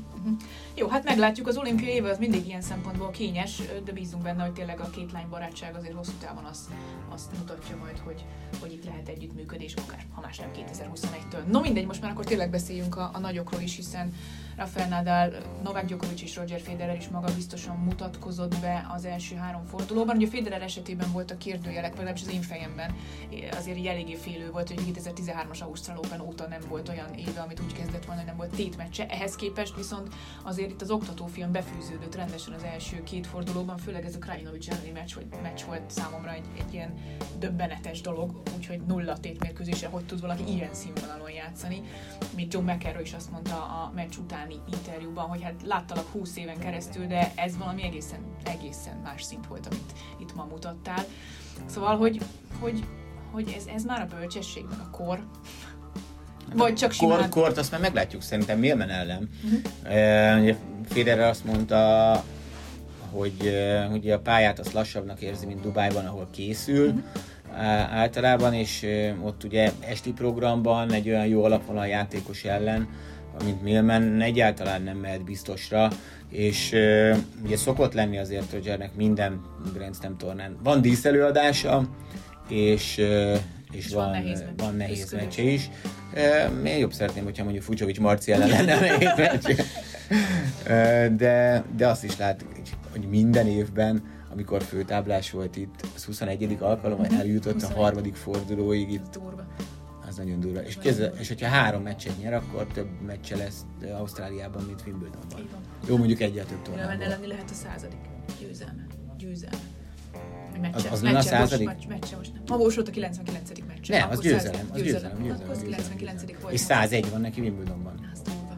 Jó, 0.75 0.88
hát 0.88 1.04
meglátjuk, 1.04 1.47
az 1.47 1.58
olimpiai 1.58 1.93
év 1.93 2.06
az 2.06 2.17
mindig 2.17 2.47
ilyen 2.47 2.62
szempontból 2.62 3.10
kényes, 3.10 3.62
de 3.86 3.91
bízunk 3.91 4.23
benne, 4.23 4.43
hogy 4.43 4.54
tényleg 4.54 4.80
a 4.80 4.89
két 4.89 5.12
lány 5.12 5.30
barátság 5.30 5.75
azért 5.75 5.93
hosszú 5.93 6.12
távon 6.19 6.43
azt, 6.43 6.69
azt 7.10 7.38
mutatja 7.38 7.78
majd, 7.78 7.97
hogy, 7.97 8.25
hogy 8.60 8.73
itt 8.73 8.86
lehet 8.86 9.08
együttműködés, 9.08 9.73
akár 9.73 10.06
ha 10.12 10.21
más 10.21 10.38
nem 10.38 10.49
2021-től. 10.56 11.45
No 11.52 11.60
mindegy, 11.60 11.86
most 11.86 12.02
már 12.02 12.12
akkor 12.12 12.25
tényleg 12.25 12.49
beszéljünk 12.49 12.97
a, 12.97 13.10
a 13.13 13.19
nagyokról 13.19 13.62
is, 13.62 13.75
hiszen 13.75 14.13
Rafael 14.60 14.88
Nadal, 14.88 15.34
Novák 15.63 15.86
Djokovic 15.86 16.21
és 16.21 16.36
Roger 16.36 16.60
Federer 16.60 16.95
is 16.95 17.08
maga 17.08 17.34
biztosan 17.36 17.78
mutatkozott 17.78 18.56
be 18.60 18.88
az 18.93 19.06
első 19.06 19.36
három 19.36 19.63
fordulóban. 19.65 20.15
Ugye 20.15 20.28
Federer 20.28 20.62
esetében 20.62 21.12
volt 21.12 21.32
a 21.32 21.38
kérdőjelek, 21.38 21.91
legalábbis 21.91 22.21
az 22.21 22.34
én 22.34 22.41
fejemben 22.41 22.95
azért 23.58 23.78
így 23.78 23.86
eléggé 23.86 24.15
félő 24.15 24.52
volt, 24.52 24.67
hogy 24.67 24.93
2013-as 24.93 25.63
Ausztrál 25.63 25.97
Open 25.97 26.21
óta 26.21 26.47
nem 26.47 26.62
volt 26.67 26.89
olyan 26.89 27.13
éve, 27.13 27.41
amit 27.41 27.60
úgy 27.60 27.73
kezdett 27.80 28.06
volna, 28.06 28.24
nem 28.24 28.36
volt 28.36 28.56
tétmeccse. 28.56 29.08
Ehhez 29.08 29.36
képest 29.36 29.76
viszont 29.76 30.13
azért 30.44 30.70
itt 30.70 30.82
az 30.82 30.92
oktatófilm 30.92 31.52
befűződött 31.52 32.15
rendesen 32.15 32.54
az 32.54 32.63
első 32.63 33.04
két 33.04 33.28
fordulóban, 33.28 33.78
főleg 33.78 34.06
ez 34.06 34.15
a 34.15 34.20
Krajinovic 34.20 34.68
elleni 34.68 34.92
meccs, 34.92 35.13
hogy 35.13 35.26
meccs 35.42 35.63
volt 35.63 35.92
számomra 35.92 36.34
egy, 36.34 36.46
egy 36.58 36.74
ilyen 36.74 36.94
döbbenetes 37.39 38.02
dolog, 38.02 38.42
úgyhogy 38.56 38.82
nulla 38.82 39.20
tétmérkőzésre, 39.20 39.88
hogy 39.88 40.06
tud 40.06 40.22
valaki 40.22 40.54
ilyen 40.54 40.74
színvonalon 40.74 41.32
játszani. 41.32 41.82
Mint 42.36 42.54
John 42.54 42.72
McEnroe 42.72 43.02
is 43.02 43.13
azt 43.13 43.32
mondta 43.32 43.56
a 43.56 43.92
meccs 43.96 44.18
utáni 44.18 44.56
interjúban, 44.72 45.28
hogy 45.28 45.42
hát 45.42 45.62
láttalak 45.65 46.08
20 46.12 46.38
éven 46.38 46.60
keresztül, 46.60 47.06
de 47.06 47.32
ez 47.36 47.58
valami 47.58 47.84
egészen, 47.84 48.20
egészen 48.44 48.98
más 48.98 49.24
szint 49.24 49.48
volt, 49.48 49.65
amit 49.65 49.94
itt 50.20 50.36
ma 50.36 50.44
mutattál. 50.44 51.06
Szóval, 51.65 51.98
hogy, 51.98 52.22
hogy, 52.60 52.84
hogy 53.32 53.54
ez, 53.58 53.65
ez 53.65 53.84
már 53.84 54.02
a 54.02 54.15
bölcsesség, 54.15 54.65
meg 54.70 54.80
a 54.80 54.89
kor, 54.89 55.28
vagy 56.54 56.74
csak 56.74 56.92
simán... 56.92 57.20
Kor, 57.20 57.30
kort 57.30 57.58
azt 57.58 57.72
már 57.72 57.82
meglátjuk 57.82 58.22
szerintem 58.22 58.60
Milmen 58.60 58.90
ellen. 58.90 59.30
Uh-huh. 59.44 60.56
Federer 60.90 61.28
azt 61.28 61.46
mondta, 61.46 62.24
hogy 63.12 63.34
ugye 63.92 64.14
a 64.14 64.20
pályát 64.20 64.60
azt 64.60 64.74
lassabbnak 64.74 65.22
érzi, 65.22 65.46
mint 65.46 65.62
Dubájban, 65.62 66.06
ahol 66.06 66.28
készül. 66.32 66.88
Uh-huh 66.88 67.04
általában, 67.92 68.54
és 68.54 68.88
ott 69.24 69.44
ugye 69.44 69.72
esti 69.80 70.12
programban 70.12 70.92
egy 70.92 71.10
olyan 71.10 71.26
jó 71.26 71.44
alap 71.44 71.66
van 71.66 71.78
a 71.78 71.86
játékos 71.86 72.44
ellen, 72.44 72.88
mint 73.44 73.62
Millman 73.62 74.22
egyáltalán 74.22 74.82
nem 74.82 74.98
mehet 74.98 75.24
biztosra, 75.24 75.90
és 76.30 76.72
uh, 76.72 77.18
ugye 77.44 77.58
szokott 77.58 77.94
lenni 77.94 78.18
azért 78.18 78.54
Rogernek 78.54 78.96
minden 78.96 79.42
Grand 79.74 79.96
Slam 79.96 80.18
tornán. 80.18 80.58
Van 80.64 80.82
díszelőadása, 80.82 81.90
és, 82.48 82.98
uh, 82.98 83.38
és, 83.72 83.86
és 83.86 83.94
van, 83.94 84.04
van 84.04 84.12
nehéz, 84.12 84.44
van 84.58 84.76
nehéz 84.76 85.12
meccse 85.12 85.42
is. 85.42 85.70
Én 86.65 86.78
jobb 86.78 86.93
szeretném, 86.93 87.24
hogyha 87.24 87.43
mondjuk 87.43 87.63
Fucsovics 87.63 88.00
Marci 88.00 88.32
ellen 88.32 88.65
lenne. 88.65 88.95
Uh, 90.10 91.15
de, 91.15 91.63
de 91.76 91.88
azt 91.88 92.04
is 92.04 92.17
lát, 92.17 92.45
hogy 92.91 93.08
minden 93.10 93.48
évben 93.48 94.17
amikor 94.32 94.63
főtáblás 94.63 95.32
volt 95.32 95.56
itt, 95.56 95.88
az 95.95 96.06
21. 96.06 96.58
alkalom, 96.60 96.98
hogy 96.98 97.10
mhm. 97.10 97.19
eljutott 97.19 97.62
a 97.62 97.74
harmadik 97.74 98.15
fordulóig 98.15 98.91
itt. 98.91 99.10
Durva. 99.12 99.45
Az 100.08 100.15
nagyon 100.17 100.39
durva. 100.39 100.62
És, 100.62 100.78
kézzel, 100.78 101.13
és 101.19 101.28
hogyha 101.28 101.48
három 101.48 101.82
meccset 101.82 102.17
nyer, 102.22 102.34
akkor 102.34 102.67
több 102.67 102.88
meccse 103.06 103.36
lesz 103.36 103.65
Ausztráliában, 103.98 104.63
mint 104.63 104.84
Wimbledonban. 104.86 105.48
Jó, 105.88 105.98
mondjuk 105.98 106.19
egyet 106.19 106.48
több 106.48 106.62
tornában. 106.62 106.98
Lenni 106.98 107.28
lehet 107.28 107.50
a 107.50 107.54
századik 107.54 108.00
győzelme. 108.39 108.86
Győzelme. 109.17 109.79
Meccse, 110.62 110.76
az, 110.76 110.91
az 110.91 111.02
meccse, 111.02 111.17
a 111.17 111.22
századik? 111.22 111.67
Most, 111.67 111.88
meccse 111.88 112.15
most 112.15 112.34
nem. 112.34 112.43
Ma 112.48 112.58
volt 112.58 112.88
a 112.88 112.91
99. 112.91 113.50
meccse. 113.67 113.98
Nem, 113.98 114.10
az 114.10 114.19
győzelem. 114.19 114.67
Az 114.72 114.82
győzelem, 114.82 115.22
győzelem, 115.22 115.22
győzelem, 115.22 115.50
Akkor 115.50 115.63
99. 115.63 116.41
volt. 116.41 116.54
És 116.54 116.60
101 116.60 117.10
van 117.10 117.22
neki 117.22 117.41
Wimbledonban. 117.41 118.10
Az 118.13 118.22
durva. 118.22 118.58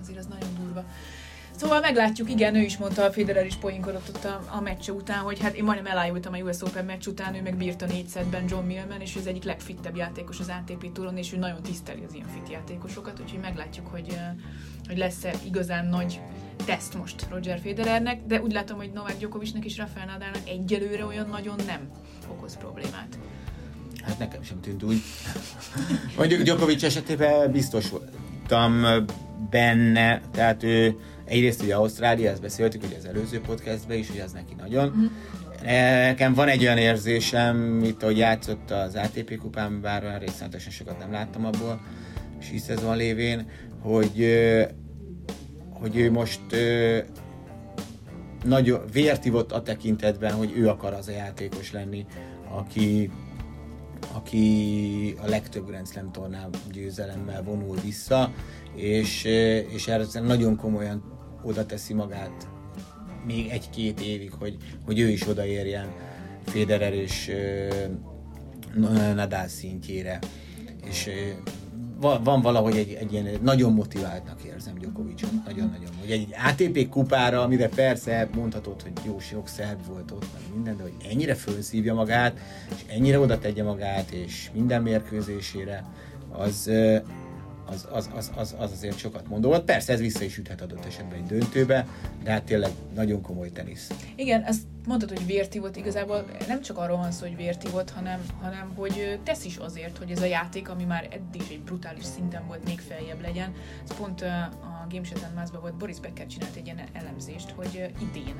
Azért 0.00 0.18
az 0.18 0.26
nagyon 0.26 0.48
durva. 0.60 0.84
Szóval 1.56 1.80
meglátjuk, 1.80 2.30
igen, 2.30 2.54
ő 2.54 2.60
is 2.60 2.76
mondta, 2.76 3.04
a 3.04 3.12
Federer 3.12 3.46
is 3.46 3.56
poénkodott 3.56 4.08
ott 4.08 4.24
a, 4.24 4.40
a 4.50 4.60
meccse 4.60 4.92
után, 4.92 5.18
hogy 5.18 5.40
hát 5.40 5.54
én 5.54 5.64
majdnem 5.64 5.92
elájultam 5.92 6.32
a 6.32 6.36
US 6.36 6.62
Open 6.62 6.84
meccs 6.84 7.06
után, 7.06 7.34
ő 7.34 7.42
meg 7.42 7.56
bírta 7.56 7.86
négy 7.86 8.10
John 8.46 8.66
Millman, 8.66 9.00
és 9.00 9.16
ő 9.16 9.18
az 9.20 9.26
egyik 9.26 9.44
legfittebb 9.44 9.96
játékos 9.96 10.40
az 10.40 10.48
ATP 10.48 10.92
túron, 10.92 11.16
és 11.16 11.32
ő 11.32 11.36
nagyon 11.36 11.62
tiszteli 11.62 12.04
az 12.08 12.14
ilyen 12.14 12.26
fit 12.26 12.50
játékosokat, 12.50 13.20
úgyhogy 13.20 13.40
meglátjuk, 13.40 13.86
hogy, 13.86 14.18
hogy 14.88 14.98
lesz-e 14.98 15.34
igazán 15.44 15.86
nagy 15.86 16.20
teszt 16.64 16.94
most 16.94 17.26
Roger 17.30 17.60
Federernek, 17.62 18.26
de 18.26 18.40
úgy 18.40 18.52
látom, 18.52 18.76
hogy 18.76 18.90
Novák 18.94 19.18
Djokovicnek 19.18 19.64
és 19.64 19.76
Rafael 19.76 20.06
Nadalnak 20.06 20.48
egyelőre 20.48 21.04
olyan 21.04 21.28
nagyon 21.28 21.56
nem 21.66 21.90
okoz 22.28 22.56
problémát. 22.56 23.18
Hát 24.02 24.18
nekem 24.18 24.42
sem 24.42 24.60
tűnt 24.60 24.82
úgy. 24.82 25.02
Mondjuk 26.16 26.42
Djokovic 26.42 26.82
esetében 26.82 27.52
biztos 27.52 27.90
voltam 27.90 28.84
benne, 29.50 30.20
tehát 30.32 30.62
ő 30.62 30.96
Egyrészt 31.26 31.62
ugye 31.62 31.74
Ausztrália, 31.74 32.30
ezt 32.30 32.40
beszéltük 32.40 32.80
hogy 32.80 32.96
az 32.98 33.04
előző 33.04 33.40
podcastben 33.40 33.98
is, 33.98 34.08
hogy 34.08 34.20
az 34.20 34.32
neki 34.32 34.54
nagyon. 34.54 34.92
Mm. 34.96 35.06
Nekem 36.02 36.34
van 36.34 36.48
egy 36.48 36.62
olyan 36.62 36.78
érzésem, 36.78 37.84
itt 37.84 38.02
ahogy 38.02 38.18
játszott 38.18 38.70
az 38.70 38.94
ATP 38.94 39.38
kupán, 39.38 39.80
bár 39.80 40.04
olyan 40.04 40.18
részletesen 40.18 40.70
sokat 40.70 40.98
nem 40.98 41.12
láttam 41.12 41.44
abból, 41.44 41.80
és 42.40 42.60
szezon 42.60 42.96
lévén, 42.96 43.46
hogy, 43.80 44.24
hogy 45.80 45.96
ő 45.96 46.10
most 46.10 46.40
nagyon 48.44 48.80
vértivott 48.92 49.52
a 49.52 49.62
tekintetben, 49.62 50.32
hogy 50.32 50.52
ő 50.56 50.68
akar 50.68 50.92
az 50.92 51.08
a 51.08 51.12
játékos 51.12 51.72
lenni, 51.72 52.06
aki, 52.50 53.10
aki 54.12 55.14
a 55.22 55.28
legtöbb 55.28 55.66
Grand 55.66 55.88
Slam 55.88 56.12
tornán 56.12 56.50
győzelemmel 56.72 57.42
vonul 57.42 57.76
vissza, 57.84 58.32
és, 58.74 59.24
és 59.68 59.88
erre 59.88 60.20
nagyon 60.20 60.56
komolyan 60.56 61.02
oda 61.42 61.66
teszi 61.66 61.94
magát 61.94 62.48
még 63.26 63.48
egy-két 63.48 64.00
évig, 64.00 64.32
hogy, 64.32 64.56
hogy 64.84 64.98
ő 64.98 65.08
is 65.08 65.28
odaérjen 65.28 65.92
Federer 66.44 66.92
és 66.92 67.30
Nadal 69.14 69.48
szintjére. 69.48 70.18
És 70.88 71.10
van, 72.00 72.22
van 72.22 72.40
valahogy 72.42 72.76
egy, 72.76 72.92
egy 72.92 73.12
ilyen 73.12 73.28
nagyon 73.42 73.72
motiváltnak 73.72 74.42
érzem 74.42 74.74
Djokovicot, 74.78 75.30
nagyon-nagyon. 75.44 75.88
Hogy 76.00 76.10
egy 76.10 76.34
ATP 76.46 76.88
kupára, 76.88 77.42
amire 77.42 77.68
persze 77.68 78.28
mondhatod, 78.34 78.82
hogy 78.82 78.92
jó, 79.04 79.18
sok 79.18 79.48
szerb 79.48 79.86
volt 79.86 80.10
ott, 80.10 80.26
meg 80.32 80.42
minden, 80.54 80.76
de 80.76 80.82
hogy 80.82 80.94
ennyire 81.10 81.34
fölszívja 81.34 81.94
magát, 81.94 82.38
és 82.74 82.84
ennyire 82.86 83.20
oda 83.20 83.38
tegye 83.38 83.62
magát, 83.62 84.10
és 84.10 84.50
minden 84.54 84.82
mérkőzésére, 84.82 85.84
az, 86.32 86.70
az, 87.66 87.88
az, 87.90 88.10
az, 88.14 88.32
az, 88.34 88.54
az 88.58 88.72
azért 88.72 88.98
sokat 88.98 89.28
mondó 89.28 89.48
volt. 89.48 89.64
Persze 89.64 89.92
ez 89.92 90.00
vissza 90.00 90.24
is 90.24 90.38
üthet 90.38 90.60
adott 90.60 90.84
esetben 90.84 91.18
egy 91.18 91.24
döntőbe, 91.26 91.86
de 92.22 92.30
hát 92.30 92.42
tényleg 92.42 92.70
nagyon 92.94 93.22
komoly 93.22 93.52
tenisz. 93.52 93.90
Igen, 94.16 94.42
ezt 94.42 94.62
mondtad, 94.86 95.08
hogy 95.08 95.26
vérti 95.26 95.58
volt 95.58 95.76
igazából, 95.76 96.24
nem 96.48 96.60
csak 96.60 96.78
arról 96.78 96.96
van 96.96 97.12
szó, 97.12 97.26
hogy 97.26 97.36
vérti 97.36 97.68
volt, 97.68 97.90
hanem, 97.90 98.20
hanem 98.40 98.72
hogy 98.74 99.20
tesz 99.24 99.44
is 99.44 99.56
azért, 99.56 99.98
hogy 99.98 100.10
ez 100.10 100.22
a 100.22 100.24
játék, 100.24 100.68
ami 100.68 100.84
már 100.84 101.08
eddig 101.10 101.40
is 101.40 101.48
egy 101.48 101.60
brutális 101.60 102.04
szinten 102.04 102.46
volt, 102.46 102.64
még 102.64 102.80
feljebb 102.80 103.20
legyen. 103.20 103.52
Ez 103.88 103.96
pont 103.96 104.22
a 104.22 104.86
Game 104.90 105.30
Mászban 105.34 105.60
volt, 105.60 105.76
Boris 105.76 106.00
Becker 106.00 106.26
csinált 106.26 106.56
egy 106.56 106.66
ilyen 106.66 106.80
elemzést, 106.92 107.50
hogy 107.50 107.90
idén 108.00 108.34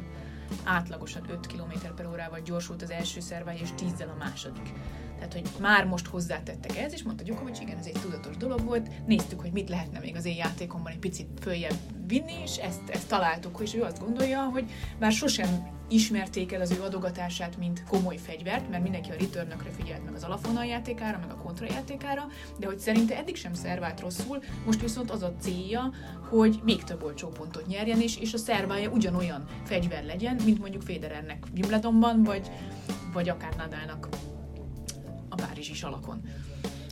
átlagosan 0.65 1.23
5 1.31 1.47
km 1.47 1.95
per 1.97 2.07
órával 2.07 2.41
gyorsult 2.41 2.83
az 2.83 2.91
első 2.91 3.21
szervály, 3.21 3.59
és 3.62 3.69
10 3.75 3.91
a 4.01 4.17
második. 4.19 4.73
Tehát, 5.17 5.33
hogy 5.33 5.49
már 5.61 5.85
most 5.85 6.07
hozzátettek 6.07 6.77
ez, 6.77 6.93
és 6.93 7.03
mondta 7.03 7.25
Djokovic, 7.25 7.61
igen, 7.61 7.79
ez 7.79 7.87
egy 7.87 8.01
tudatos 8.01 8.37
dolog 8.37 8.65
volt. 8.65 9.07
Néztük, 9.07 9.41
hogy 9.41 9.53
mit 9.53 9.69
lehetne 9.69 9.99
még 9.99 10.17
az 10.17 10.25
én 10.25 10.37
játékomban 10.37 10.93
egy 10.93 10.99
picit 10.99 11.29
följebb 11.41 11.77
vinni, 12.07 12.35
és 12.43 12.57
ezt, 12.57 12.89
ezt 12.89 13.09
találtuk, 13.09 13.61
és 13.63 13.75
ő 13.75 13.83
azt 13.83 14.01
gondolja, 14.01 14.43
hogy 14.43 14.71
bár 14.99 15.13
sosem 15.13 15.75
ismerték 15.89 16.53
el 16.53 16.61
az 16.61 16.71
ő 16.71 16.83
adogatását, 16.83 17.57
mint 17.59 17.85
komoly 17.85 18.17
fegyvert, 18.17 18.71
mert 18.71 18.83
mindenki 18.83 19.11
a 19.11 19.15
returnökre 19.19 19.71
figyelt 19.71 20.05
meg 20.05 20.15
az 20.15 20.25
alapvonal 20.25 20.65
játékára, 20.65 21.19
meg 21.19 21.31
a 21.31 21.43
kontrajátékára, 21.43 22.27
de 22.59 22.67
hogy 22.67 22.79
szerinte 22.79 23.17
eddig 23.17 23.37
sem 23.37 23.55
szervált 23.55 24.01
rosszul, 24.01 24.43
most 24.65 24.81
viszont 24.81 25.11
az 25.11 25.23
a 25.23 25.35
célja, 25.41 25.93
hogy 26.29 26.61
még 26.65 26.85
több 26.85 27.03
olcsó 27.03 27.29
pontot 27.29 27.67
nyerjen, 27.67 28.01
és, 28.01 28.17
és 28.17 28.35
a 28.35 28.39
szervája 28.39 28.91
ugyanolyan 28.91 29.45
fegyver 29.65 30.05
legyen, 30.05 30.41
mint 30.45 30.59
mondjuk 30.59 30.83
Federernek 30.83 31.45
Wimbledonban, 31.55 32.23
vagy, 32.23 32.51
vagy 33.13 33.29
akár 33.29 33.55
Nadalnak 33.57 34.09
a 35.37 35.46
Párizsi 35.46 35.75
salakon. 35.75 36.22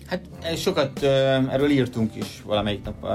Hát 0.06 0.56
sokat 0.56 1.02
erről 1.02 1.70
írtunk 1.70 2.14
is 2.14 2.42
valamelyik 2.46 2.84
nap, 2.84 3.06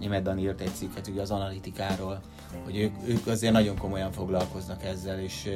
német 0.00 0.22
Dan 0.22 0.38
írt 0.38 0.60
egy 0.60 0.74
cikket 0.74 1.08
ugye 1.08 1.20
az 1.20 1.30
analitikáról, 1.30 2.20
hogy 2.64 2.78
ők, 2.78 2.92
ők 3.06 3.26
azért 3.26 3.52
nagyon 3.52 3.78
komolyan 3.78 4.12
foglalkoznak 4.12 4.84
ezzel, 4.84 5.20
és, 5.20 5.50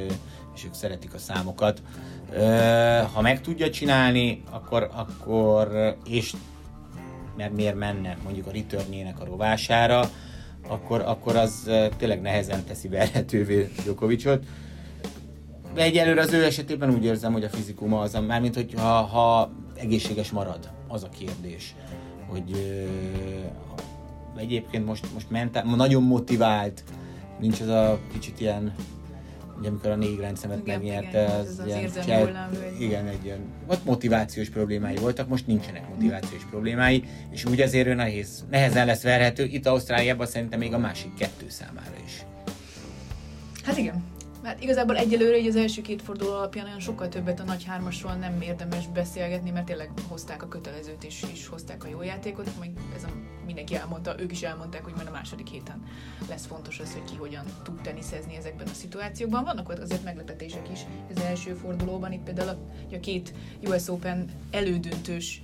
és 0.54 0.64
ők 0.64 0.74
szeretik 0.74 1.14
a 1.14 1.18
számokat. 1.18 1.82
Ha 3.12 3.20
meg 3.20 3.40
tudja 3.40 3.70
csinálni, 3.70 4.42
akkor, 4.50 4.90
akkor 4.92 5.96
és 6.04 6.34
mert 7.36 7.52
miért 7.52 7.76
menne 7.76 8.16
mondjuk 8.22 8.46
a 8.46 8.50
returnjének 8.50 9.20
a 9.20 9.24
rovására, 9.24 10.10
akkor, 10.68 11.00
akkor 11.00 11.36
az 11.36 11.70
tényleg 11.96 12.20
nehezen 12.20 12.64
teszi 12.64 12.88
verhetővé 12.88 13.70
Djokovicot. 13.82 14.44
Egyelőre 15.74 16.20
az 16.20 16.32
ő 16.32 16.44
esetében 16.44 16.90
úgy 16.90 17.04
érzem, 17.04 17.32
hogy 17.32 17.44
a 17.44 17.48
fizikuma 17.48 18.00
az, 18.00 18.18
mármint 18.26 18.54
hogy 18.54 18.74
ha, 18.76 18.88
ha 18.88 19.52
egészséges 19.74 20.30
marad, 20.30 20.70
az 20.88 21.02
a 21.02 21.08
kérdés, 21.08 21.74
hogy 22.26 22.56
egyébként 24.37 24.87
most, 24.87 25.06
most 25.12 25.30
mentál, 25.30 25.64
nagyon 25.64 26.02
motivált, 26.02 26.85
nincs 27.40 27.61
az 27.61 27.68
a 27.68 27.98
kicsit 28.12 28.40
ilyen, 28.40 28.74
ugye 29.58 29.68
amikor 29.68 29.90
a 29.90 29.96
négy 29.96 30.18
rendszeret 30.18 30.66
megnyerte, 30.66 31.22
igen, 31.22 31.40
az, 31.40 31.58
az 31.58 31.66
ilyen 31.66 31.85
az 31.85 32.04
csel, 32.04 32.50
igen, 32.78 33.06
egy 33.06 33.24
ilyen, 33.24 33.40
ott 33.66 33.85
motivációs 33.85 34.48
problémái 34.48 34.96
voltak, 34.96 35.28
most 35.28 35.46
nincsenek 35.46 35.88
motivációs 35.88 36.44
problémái, 36.50 37.04
és 37.30 37.44
úgy 37.44 37.61
azért 37.61 37.87
ő 37.87 37.94
nehéz, 37.94 38.44
nehezen 38.50 38.87
lesz 38.87 39.02
verhető, 39.02 39.44
itt 39.44 39.66
Ausztráliában 39.66 40.26
szerintem 40.26 40.58
még 40.58 40.74
a 40.74 40.78
másik 40.78 41.14
kettő 41.14 41.46
számára 41.48 41.94
is. 42.04 42.24
Hát 43.62 43.78
igen, 43.78 44.04
Hát 44.42 44.62
igazából 44.62 44.96
egyelőre 44.96 45.38
így 45.38 45.46
az 45.46 45.57
első 45.57 45.83
két 45.83 46.02
forduló 46.02 46.33
alapján 46.33 46.66
olyan 46.66 46.81
sokkal 46.81 47.09
többet 47.09 47.40
a 47.40 47.44
nagy 47.44 47.64
hármasról 47.64 48.12
nem 48.12 48.40
érdemes 48.40 48.87
beszélgetni, 48.87 49.50
mert 49.50 49.66
tényleg 49.66 49.90
hozták 50.09 50.42
a 50.42 50.48
kötelezőt 50.48 51.05
és 51.05 51.24
is 51.33 51.46
hozták 51.46 51.85
a 51.85 51.88
jó 51.88 52.02
játékot, 52.02 52.57
majd 52.59 52.70
ez 52.96 53.05
a, 53.05 53.09
mindenki 53.46 53.74
elmondta, 53.74 54.20
ők 54.20 54.33
is 54.33 54.42
elmondták, 54.42 54.85
hogy 54.85 54.92
majd 54.94 55.09
a 55.09 55.11
második 55.11 55.46
héten 55.46 55.83
lesz 56.28 56.46
fontos 56.46 56.81
az, 56.81 56.92
hogy 56.92 57.05
ki 57.05 57.16
hogyan 57.16 57.44
tud 57.62 57.81
teniszezni 57.81 58.37
ezekben 58.37 58.66
a 58.66 58.72
szituációkban. 58.72 59.44
Vannak 59.44 59.68
ott 59.68 59.78
azért 59.78 60.05
meglepetések 60.05 60.70
is 60.72 60.81
az 61.14 61.22
első 61.22 61.55
fordulóban, 61.55 62.12
itt 62.12 62.22
például 62.22 62.48
a, 62.48 62.59
a 62.94 63.00
két 63.00 63.35
US 63.64 63.88
Open 63.88 64.28
elődöntős 64.50 65.42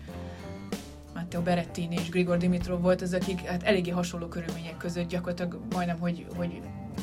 Matteo 1.14 1.42
Berettini 1.42 1.94
és 1.94 2.08
Grigor 2.08 2.36
Dimitrov 2.36 2.80
volt 2.80 3.02
az, 3.02 3.14
akik 3.14 3.40
hát 3.40 3.62
eléggé 3.62 3.90
hasonló 3.90 4.26
körülmények 4.26 4.76
között 4.76 5.08
gyakorlatilag 5.08 5.60
majdnem, 5.70 5.98
hogy, 5.98 6.26
hogy 6.36 6.60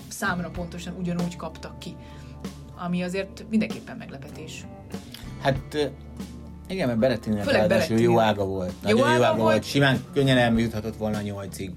számra 0.08 0.49
pontosan 0.49 0.95
ugyanúgy 0.99 1.36
kaptak 1.36 1.79
ki. 1.79 1.95
Ami 2.77 3.03
azért 3.03 3.45
mindenképpen 3.49 3.97
meglepetés. 3.97 4.65
Hát 5.41 5.91
igen, 6.67 6.88
mert 6.88 6.99
Berettini 6.99 7.41
ráadásul 7.43 7.99
jó 7.99 8.19
ága 8.19 8.45
volt. 8.45 8.73
Nagyon 8.81 8.99
jó 8.99 9.05
jó 9.05 9.12
ága 9.12 9.27
volt. 9.27 9.39
volt. 9.39 9.63
Simán 9.63 10.03
könnyen 10.13 10.38
eljuthatott 10.38 10.95
volna 10.95 11.21
nyolcig. 11.21 11.71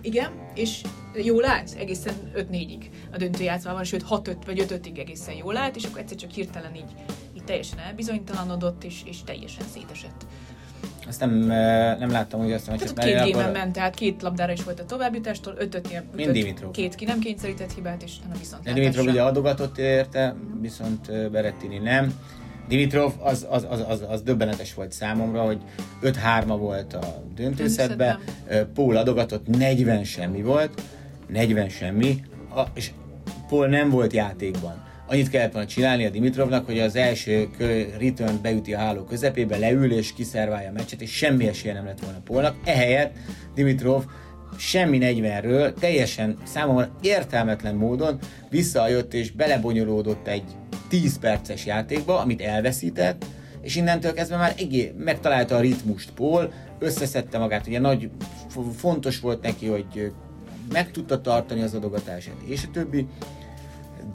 Igen, 0.00 0.30
és 0.54 0.82
jól 1.14 1.44
állt 1.44 1.74
egészen 1.78 2.14
5-4-ig 2.34 2.84
a 3.12 3.16
döntőjátszmában, 3.16 3.84
sőt 3.84 4.04
6-5 4.10 4.36
vagy 4.46 4.66
5-5-ig 4.68 4.98
egészen 4.98 5.34
jól 5.34 5.56
állt, 5.56 5.76
és 5.76 5.84
akkor 5.84 5.98
egyszer 5.98 6.16
csak 6.16 6.30
hirtelen 6.30 6.74
így, 6.74 6.94
így 7.36 7.44
teljesen 7.44 7.78
elbizonytalanodott, 7.78 8.84
és, 8.84 9.02
és 9.04 9.22
teljesen 9.24 9.64
szétesett. 9.72 10.26
Azt 11.08 11.20
nem, 11.20 11.30
nem 11.98 12.10
láttam, 12.10 12.40
hogy 12.40 12.52
azt 12.52 12.68
a 12.68 12.70
meccset. 12.70 12.94
Tehát 12.94 13.24
két 13.24 13.32
gémen 13.32 13.52
ment, 13.52 13.72
tehát 13.72 13.94
két 13.94 14.22
labdára 14.22 14.52
is 14.52 14.64
volt 14.64 14.80
a 14.80 14.84
továbbjutástól, 14.84 15.54
ötötnél 15.58 16.04
Mind 16.14 16.30
Dimitrov. 16.30 16.70
két 16.70 16.94
ki 16.94 17.04
nem 17.04 17.18
kényszerített 17.18 17.72
hibát, 17.72 18.02
és 18.02 18.12
nem 18.18 18.30
a 18.34 18.38
viszont 18.38 18.72
Dimitrov 18.72 19.06
ugye 19.06 19.22
adogatott 19.22 19.78
érte, 19.78 20.36
viszont 20.60 21.30
Berettini 21.30 21.78
nem. 21.78 22.14
Dimitrov 22.68 23.12
az, 23.18 23.46
az, 23.50 23.66
az, 23.70 23.84
az, 23.88 24.04
az 24.08 24.22
döbbenetes 24.22 24.74
volt 24.74 24.92
számomra, 24.92 25.42
hogy 25.42 25.58
5-3 26.02 26.56
volt 26.58 26.94
a 26.94 27.22
döntőszetben, 27.34 28.18
Paul 28.74 28.96
adogatott, 28.96 29.46
40 29.46 30.04
semmi 30.04 30.42
volt, 30.42 30.82
40 31.28 31.68
semmi, 31.68 32.24
a, 32.54 32.62
és 32.74 32.90
Paul 33.48 33.66
nem 33.66 33.90
volt 33.90 34.12
játékban 34.12 34.85
annyit 35.06 35.28
kellett 35.28 35.52
volna 35.52 35.68
csinálni 35.68 36.04
a 36.04 36.10
Dimitrovnak, 36.10 36.66
hogy 36.66 36.78
az 36.78 36.96
első 36.96 37.48
return 37.98 38.42
beüti 38.42 38.74
a 38.74 38.78
háló 38.78 39.04
közepébe, 39.04 39.56
leül 39.56 39.92
és 39.92 40.12
kiszerválja 40.12 40.68
a 40.68 40.72
meccset, 40.72 41.00
és 41.00 41.10
semmi 41.10 41.48
esélye 41.48 41.74
nem 41.74 41.84
lett 41.84 42.00
volna 42.00 42.20
Polnak. 42.24 42.56
Ehelyett 42.64 43.16
Dimitrov 43.54 44.04
semmi 44.58 44.98
40-ről, 45.00 45.74
teljesen 45.78 46.36
számomra 46.44 46.90
értelmetlen 47.02 47.74
módon 47.74 48.18
visszajött 48.50 49.14
és 49.14 49.30
belebonyolódott 49.30 50.26
egy 50.26 50.44
10 50.88 51.18
perces 51.18 51.66
játékba, 51.66 52.20
amit 52.20 52.40
elveszített, 52.40 53.24
és 53.62 53.76
innentől 53.76 54.12
kezdve 54.12 54.36
már 54.36 54.54
egé, 54.58 54.92
megtalálta 54.98 55.56
a 55.56 55.60
ritmust 55.60 56.10
Paul, 56.10 56.52
összeszedte 56.78 57.38
magát, 57.38 57.66
ugye 57.66 57.80
nagy, 57.80 58.10
fontos 58.76 59.20
volt 59.20 59.42
neki, 59.42 59.66
hogy 59.66 60.12
meg 60.72 60.90
tudta 60.90 61.20
tartani 61.20 61.62
az 61.62 61.74
adogatását, 61.74 62.36
és 62.44 62.62
a 62.64 62.70
többi, 62.72 63.06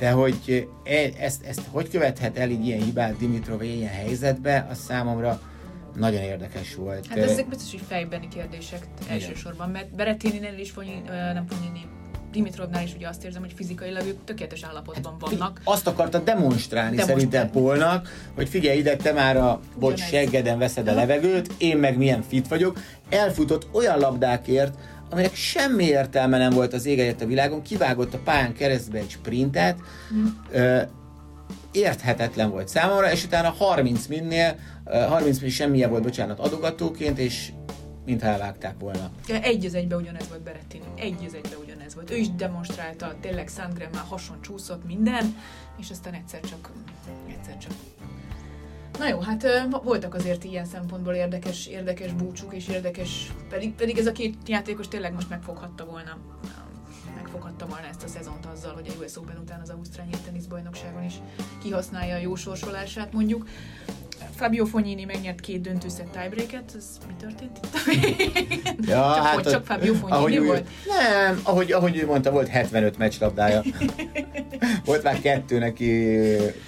de 0.01 0.11
hogy 0.11 0.67
e, 0.83 1.09
ezt, 1.19 1.45
ezt 1.45 1.61
hogy 1.71 1.89
követhet 1.89 2.37
el 2.37 2.49
így 2.49 2.65
ilyen 2.65 2.81
hibát 2.81 3.17
Dimitrov 3.17 3.63
ilyen 3.63 3.91
helyzetbe, 3.91 4.67
az 4.69 4.77
számomra 4.77 5.41
nagyon 5.95 6.21
érdekes 6.21 6.75
volt. 6.75 7.07
Hát 7.07 7.17
ezek 7.17 7.47
biztos, 7.47 7.71
hogy 7.71 7.81
fejbeni 7.87 8.27
kérdések 8.27 8.87
elsősorban, 9.09 9.69
mert 9.69 9.95
Berettininél 9.95 10.57
is, 10.59 10.71
Fonyi, 10.71 11.01
nem 11.33 11.45
Fonyini, 11.47 11.81
Dimitrovnál 12.31 12.83
is 12.83 12.93
ugye 12.95 13.07
azt 13.07 13.23
érzem, 13.23 13.41
hogy 13.41 13.53
fizikailag 13.55 14.07
ők 14.07 14.23
tökéletes 14.23 14.63
állapotban 14.63 15.17
hát, 15.19 15.29
vannak. 15.29 15.61
Azt 15.63 15.87
akarta 15.87 16.19
demonstrálni, 16.19 16.95
demonstrálni. 16.95 17.21
szerintem 17.21 17.49
Polnak, 17.49 18.07
hogy 18.35 18.49
figyelj 18.49 18.77
ide, 18.77 18.95
te 18.95 19.11
már 19.11 19.37
a 19.37 19.59
bocs 19.79 19.99
seggeden 19.99 20.57
veszed 20.57 20.87
a 20.87 20.93
levegőt, 20.93 21.53
én 21.57 21.77
meg 21.77 21.97
milyen 21.97 22.21
fit 22.21 22.47
vagyok. 22.47 22.79
Elfutott 23.09 23.67
olyan 23.71 23.99
labdákért, 23.99 24.77
aminek 25.11 25.35
semmi 25.35 25.83
értelme 25.83 26.37
nem 26.37 26.49
volt 26.49 26.73
az 26.73 26.85
ég 26.85 27.15
a 27.21 27.25
világon, 27.25 27.61
kivágott 27.61 28.13
a 28.13 28.19
pályán 28.23 28.53
keresztbe 28.53 28.97
egy 28.97 29.09
sprintet, 29.09 29.77
mm. 30.13 30.25
ö, 30.51 30.81
érthetetlen 31.71 32.49
volt 32.49 32.67
számomra, 32.67 33.11
és 33.11 33.23
utána 33.25 33.49
30 33.49 34.07
minnél, 34.07 34.55
30 34.85 35.39
min 35.39 35.49
semmilyen 35.49 35.89
volt, 35.89 36.03
bocsánat, 36.03 36.39
adogatóként, 36.39 37.19
és 37.19 37.51
mintha 38.05 38.27
elvágták 38.27 38.75
volna. 38.79 39.11
Egy 39.41 39.65
az 39.65 39.73
egybe 39.73 39.95
ugyanez 39.95 40.27
volt 40.29 40.41
Berettini. 40.41 40.83
Egy 40.95 41.23
az 41.27 41.33
egybe 41.33 41.55
ugyanez 41.63 41.95
volt. 41.95 42.11
Ő 42.11 42.15
is 42.15 42.35
demonstrálta, 42.35 43.15
tényleg 43.21 43.47
Sandgren 43.47 43.89
már 43.93 44.03
hason 44.09 44.41
csúszott 44.41 44.85
minden, 44.85 45.35
és 45.79 45.89
aztán 45.89 46.13
egyszer 46.13 46.39
csak, 46.39 46.71
egyszer 47.29 47.57
csak 47.57 47.71
Na 48.97 49.07
jó, 49.07 49.19
hát 49.19 49.47
voltak 49.83 50.13
azért 50.13 50.43
ilyen 50.43 50.65
szempontból 50.65 51.13
érdekes, 51.13 51.67
érdekes 51.67 52.13
búcsúk 52.13 52.53
és 52.53 52.67
érdekes, 52.67 53.31
pedig, 53.49 53.73
pedig 53.73 53.97
ez 53.97 54.05
a 54.05 54.11
két 54.11 54.35
játékos 54.47 54.87
tényleg 54.87 55.13
most 55.13 55.29
megfoghatta 55.29 55.85
volna 55.85 56.17
megfoghatta 57.15 57.65
volna 57.65 57.87
ezt 57.87 58.03
a 58.03 58.07
szezont 58.07 58.45
azzal, 58.45 58.73
hogy 58.73 58.87
a 58.87 59.03
US 59.03 59.15
Open 59.15 59.37
után 59.37 59.61
az 59.61 59.69
Ausztrál 59.69 60.07
teniszbajnokságon 60.25 61.03
is 61.03 61.13
kihasználja 61.61 62.15
a 62.15 62.19
jó 62.19 62.35
sorsolását 62.35 63.13
mondjuk. 63.13 63.47
Fabio 64.35 64.65
Fognini 64.65 65.03
megnyert 65.03 65.39
két 65.39 65.61
döntőszett 65.61 66.11
tiebreaket, 66.11 66.71
ez 66.77 66.97
mi 67.07 67.13
történt 67.19 67.59
itt? 67.63 67.79
Ja, 68.87 69.13
csak, 69.15 69.25
hát 69.25 69.49
csak 69.49 69.65
Fabio 69.65 69.93
Fognini 69.93 70.17
ahogy 70.17 70.45
volt? 70.45 70.67
nem, 70.87 71.39
ahogy, 71.43 71.71
ahogy 71.71 71.97
ő 71.97 72.05
mondta, 72.05 72.31
volt 72.31 72.47
75 72.47 72.97
meccslabdája. 72.97 73.63
volt 74.85 75.03
már 75.03 75.19
kettő 75.19 75.59
neki, 75.59 76.17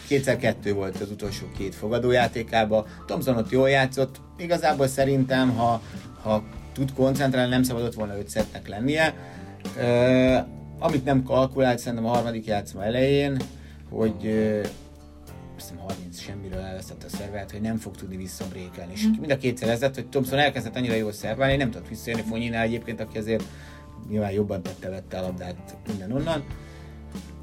kétszer 0.07 0.37
kettő 0.37 0.73
volt 0.73 1.01
az 1.01 1.11
utolsó 1.11 1.45
két 1.57 1.75
fogadójátékában. 1.75 2.85
Thompson 3.05 3.37
ott 3.37 3.51
jól 3.51 3.69
játszott, 3.69 4.21
igazából 4.37 4.87
szerintem, 4.87 5.55
ha, 5.55 5.81
ha 6.21 6.43
tud 6.73 6.93
koncentrálni, 6.93 7.49
nem 7.49 7.63
szabadott 7.63 7.93
volna 7.93 8.17
öt 8.17 8.29
szettnek 8.29 8.67
lennie. 8.67 9.13
Uh, 9.77 10.37
amit 10.79 11.05
nem 11.05 11.23
kalkulált 11.23 11.79
szerintem 11.79 12.05
a 12.05 12.13
harmadik 12.13 12.45
játszma 12.45 12.83
elején, 12.83 13.41
hogy 13.89 14.15
uh, 14.23 14.65
hiszem 15.55 15.77
30 15.77 16.19
semmiről 16.19 16.59
elvesztette 16.59 17.05
a 17.05 17.09
szervet, 17.09 17.51
hogy 17.51 17.61
nem 17.61 17.77
fog 17.77 17.95
tudni 17.95 18.17
visszabrékelni. 18.17 18.93
És 18.93 19.07
mind 19.19 19.31
a 19.31 19.37
kétszer 19.37 19.69
ez 19.69 19.81
lett, 19.81 19.95
hogy 19.95 20.09
Thompson 20.09 20.39
elkezdett 20.39 20.75
annyira 20.75 20.93
jól 20.93 21.11
szerválni, 21.11 21.55
nem 21.55 21.71
tudott 21.71 21.87
visszajönni 21.87 22.25
Fonyinál 22.25 22.63
egyébként, 22.63 22.99
aki 22.99 23.17
azért 23.17 23.43
nyilván 24.09 24.31
jobban 24.31 24.63
tette, 24.63 24.89
vette 24.89 25.17
a 25.17 25.21
labdát 25.21 25.77
minden 25.87 26.11
onnan. 26.11 26.43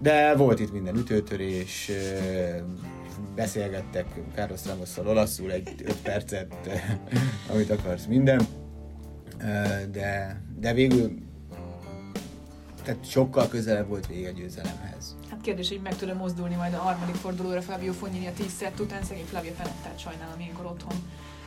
De 0.02 0.34
volt 0.34 0.60
itt 0.60 0.72
minden 0.72 0.96
ütőtörés, 0.96 1.90
beszélgettek 3.34 4.06
Carlos 4.34 4.66
Ramosszal 4.66 5.08
olaszul 5.08 5.52
egy 5.52 5.74
5 5.84 5.96
percet, 6.02 6.54
amit 7.50 7.70
akarsz, 7.70 8.06
minden. 8.06 8.46
De, 9.90 10.40
de 10.58 10.72
végül 10.72 11.28
tehát 12.82 13.10
sokkal 13.10 13.48
közelebb 13.48 13.88
volt 13.88 14.06
vége 14.06 14.32
győzelemhez. 14.32 15.16
Hát 15.40 15.48
kérdés, 15.48 15.68
hogy 15.68 15.80
meg 15.80 15.96
tudom 15.96 16.16
mozdulni 16.16 16.54
majd 16.54 16.74
a 16.74 16.78
harmadik 16.78 17.14
fordulóra 17.14 17.62
Fabio 17.62 17.92
Fognini 17.92 18.26
a 18.26 18.32
10 18.32 18.50
szett 18.50 18.80
után, 18.80 19.02
szegény 19.02 19.24
Flavia 19.24 19.52
Fenettát 19.52 19.98
sajnálom 19.98 20.40
ilyenkor 20.40 20.64
otthon 20.66 20.92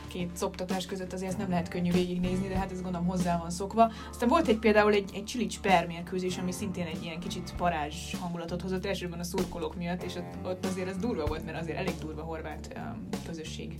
két 0.08 0.36
szoptatás 0.36 0.86
között 0.86 1.12
azért 1.12 1.30
ezt 1.30 1.38
nem 1.38 1.48
lehet 1.50 1.68
könnyű 1.68 1.92
végignézni, 1.92 2.48
de 2.48 2.58
hát 2.58 2.70
ez 2.70 2.82
gondolom 2.82 3.06
hozzá 3.06 3.38
van 3.38 3.50
szokva. 3.50 3.92
Aztán 4.10 4.28
volt 4.28 4.48
egy 4.48 4.58
például 4.58 4.92
egy, 4.92 5.10
egy 5.14 5.24
Csilics 5.24 5.60
per 5.60 5.86
mérkőzés, 5.86 6.38
ami 6.38 6.52
szintén 6.52 6.86
egy 6.86 7.02
ilyen 7.02 7.20
kicsit 7.20 7.54
parázs 7.56 8.14
hangulatot 8.20 8.62
hozott, 8.62 8.86
elsőben 8.86 9.18
a 9.18 9.24
szurkolók 9.24 9.76
miatt, 9.76 10.02
és 10.02 10.14
ott, 10.14 10.46
ott 10.46 10.66
azért 10.66 10.88
ez 10.88 10.96
durva 10.96 11.26
volt, 11.26 11.44
mert 11.44 11.60
azért 11.60 11.78
elég 11.78 11.94
durva 11.98 12.22
horvát 12.22 12.76
um, 12.76 13.08
közösség 13.26 13.78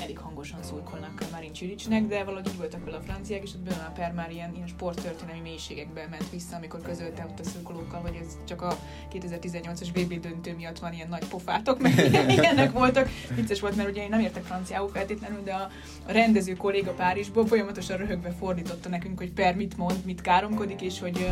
elég 0.00 0.18
hangosan 0.18 0.62
szurkolnak 0.62 1.24
Marin 1.32 1.52
Csiricsnek, 1.52 2.06
de 2.06 2.24
valahogy 2.24 2.48
úgy 2.48 2.56
voltak 2.56 2.84
vele 2.84 2.96
a 2.96 3.00
franciák, 3.00 3.42
és 3.42 3.50
ott 3.54 3.60
Benoit 3.60 3.92
Per 3.94 4.12
már 4.12 4.30
ilyen, 4.30 4.54
ilyen 4.54 4.66
sporttörténelmi 4.66 5.40
mélységekbe 5.40 6.06
ment 6.10 6.30
vissza, 6.30 6.56
amikor 6.56 6.80
közölte 6.82 7.26
ott 7.30 7.40
a 7.40 7.44
szurkolókkal, 7.44 8.00
hogy 8.00 8.18
ez 8.20 8.38
csak 8.44 8.62
a 8.62 8.78
2018-as 9.12 9.88
BB 9.92 10.20
döntő 10.20 10.54
miatt 10.54 10.78
van 10.78 10.92
ilyen 10.92 11.08
nagy 11.08 11.24
pofátok, 11.24 11.80
mert 11.80 11.98
ilyenek 12.38 12.72
voltak. 12.72 13.08
Vicces 13.34 13.60
volt, 13.60 13.76
mert 13.76 13.88
ugye 13.88 14.02
én 14.02 14.08
nem 14.08 14.20
értek 14.20 14.44
franciául 14.44 14.88
feltétlenül, 14.88 15.42
de 15.42 15.52
a, 15.52 15.70
a 16.06 16.12
rendező 16.12 16.52
kolléga 16.52 16.92
Párizsból 16.92 17.46
folyamatosan 17.46 17.96
röhögve 17.96 18.30
fordította 18.30 18.88
nekünk, 18.88 19.18
hogy 19.18 19.32
Per 19.32 19.54
mit 19.54 19.76
mond, 19.76 20.04
mit 20.04 20.20
káromkodik, 20.20 20.80
és 20.80 21.00
hogy 21.00 21.28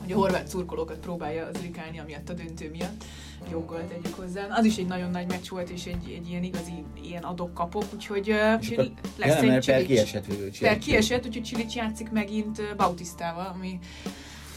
hogy 0.00 0.12
a 0.12 0.16
horvát 0.16 0.48
szurkolókat 0.48 0.98
próbálja 0.98 1.48
zrikálni 1.58 1.98
amiatt 1.98 2.28
a 2.28 2.32
döntő 2.32 2.70
miatt 2.70 3.04
joggal 3.50 3.84
tegyük 3.88 4.14
hozzá. 4.14 4.46
Az 4.50 4.64
is 4.64 4.76
egy 4.76 4.86
nagyon 4.86 5.10
nagy 5.10 5.26
meccs 5.26 5.48
volt, 5.48 5.70
és 5.70 5.84
egy, 5.84 6.12
egy 6.16 6.28
ilyen 6.28 6.42
igazi 6.42 6.84
ilyen 7.02 7.22
adok-kapok, 7.22 7.84
úgyhogy 7.94 8.28
és 8.60 8.70
uh, 8.70 8.84
lesz 9.16 9.40
egy 9.40 9.66
Per 9.66 9.84
kiesett 9.84 10.26
végül 10.26 10.50
Per 10.60 10.78
kiesett, 10.78 11.26
úgyhogy 11.26 11.42
Csilic 11.42 11.74
játszik 11.74 12.10
megint 12.10 12.76
Bautisztával, 12.76 13.52
ami 13.54 13.78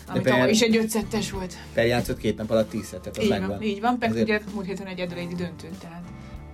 ami 0.07 0.21
per, 0.21 0.49
is 0.49 0.61
egy 0.61 0.77
ötszettes 0.77 1.31
volt. 1.31 1.57
Per 1.73 1.85
játszott 1.85 2.17
két 2.17 2.37
nap 2.37 2.49
alatt 2.49 2.69
tíz 2.69 2.85
szettet, 2.85 3.17
az 3.17 3.23
így 3.23 3.29
megvan. 3.29 3.49
Van, 3.49 3.61
így 3.61 3.81
van, 3.81 3.99
Pek 3.99 4.13
ugye 4.13 4.41
múlt 4.53 4.65
héten 4.65 4.87
egy 4.87 4.99
egy 4.99 5.27
döntőt, 5.27 5.77
tehát 5.79 6.03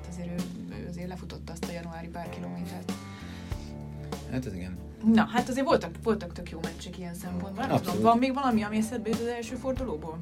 azért 0.09 0.29
ő, 0.29 0.35
ő 0.83 0.87
azért 0.89 1.07
lefutotta 1.07 1.51
azt 1.51 1.65
a 1.69 1.71
januári 1.71 2.07
pár 2.07 2.29
kilométert. 2.29 2.91
Hát 4.31 4.45
ez 4.45 4.53
igen. 4.53 4.80
Na, 5.05 5.27
hát 5.31 5.49
azért 5.49 5.65
voltak, 5.65 5.91
voltak 6.03 6.33
tök 6.33 6.49
jó 6.49 6.59
meccsek 6.61 6.97
ilyen 6.97 7.13
szempontból. 7.13 7.65
Nem 7.65 7.81
tudom, 7.81 8.01
van 8.01 8.17
még 8.17 8.33
valami, 8.33 8.63
ami 8.63 8.77
eszedbe 8.77 9.09
jut 9.09 9.19
az 9.19 9.27
első 9.27 9.55
fordulóból? 9.55 10.17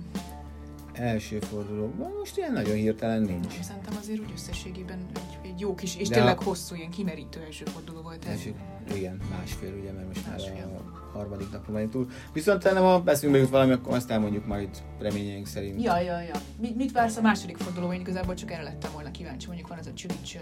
első 1.00 1.40
fordulóban 1.40 2.12
most 2.20 2.38
ilyen 2.38 2.52
nagyon 2.52 2.76
hirtelen 2.76 3.22
nincs. 3.22 3.54
Nem, 3.54 3.62
szerintem 3.62 3.98
azért 4.00 4.20
úgy 4.20 4.32
összességében 4.34 5.06
egy, 5.16 5.50
egy 5.52 5.60
jó 5.60 5.76
kis, 5.76 5.96
és 5.96 6.08
De 6.08 6.16
tényleg 6.16 6.38
a... 6.40 6.44
hosszú, 6.44 6.76
ilyen 6.76 6.90
kimerítő 6.90 7.42
első 7.46 7.66
forduló 7.66 8.02
volt 8.02 8.26
ez. 8.26 8.32
Első, 8.32 8.54
igen, 8.96 9.20
másfél 9.30 9.74
ugye, 9.82 9.92
mert 9.92 10.08
most 10.08 10.28
másfél. 10.28 10.54
már 10.54 10.66
a 10.66 11.18
harmadik 11.18 11.52
napon 11.52 11.74
vagyunk 11.74 11.92
túl. 11.92 12.08
Viszont 12.34 12.64
nem 12.64 12.84
a 12.84 13.00
beszélünk 13.00 13.38
jut 13.38 13.50
valami, 13.50 13.72
akkor 13.72 13.96
azt 13.96 14.12
elmondjuk 14.12 14.46
majd 14.46 14.70
reményeink 15.00 15.48
szerint. 15.48 15.84
Ja, 15.84 16.00
ja, 16.00 16.22
ja. 16.22 16.42
Mit, 16.60 16.76
mit 16.76 16.92
vársz 16.92 17.18
a 17.18 17.22
második 17.22 17.58
fordulóban? 17.58 17.96
Én 17.96 18.02
igazából 18.02 18.34
csak 18.34 18.52
erre 18.52 18.64
lettem 18.64 18.92
volna 18.94 19.12
kíváncsi. 19.12 19.48
Mondjuk 19.48 19.68
van 19.68 19.78
ez 19.78 19.88
a 19.88 19.94
Csülics 19.94 20.36
uh, 20.36 20.42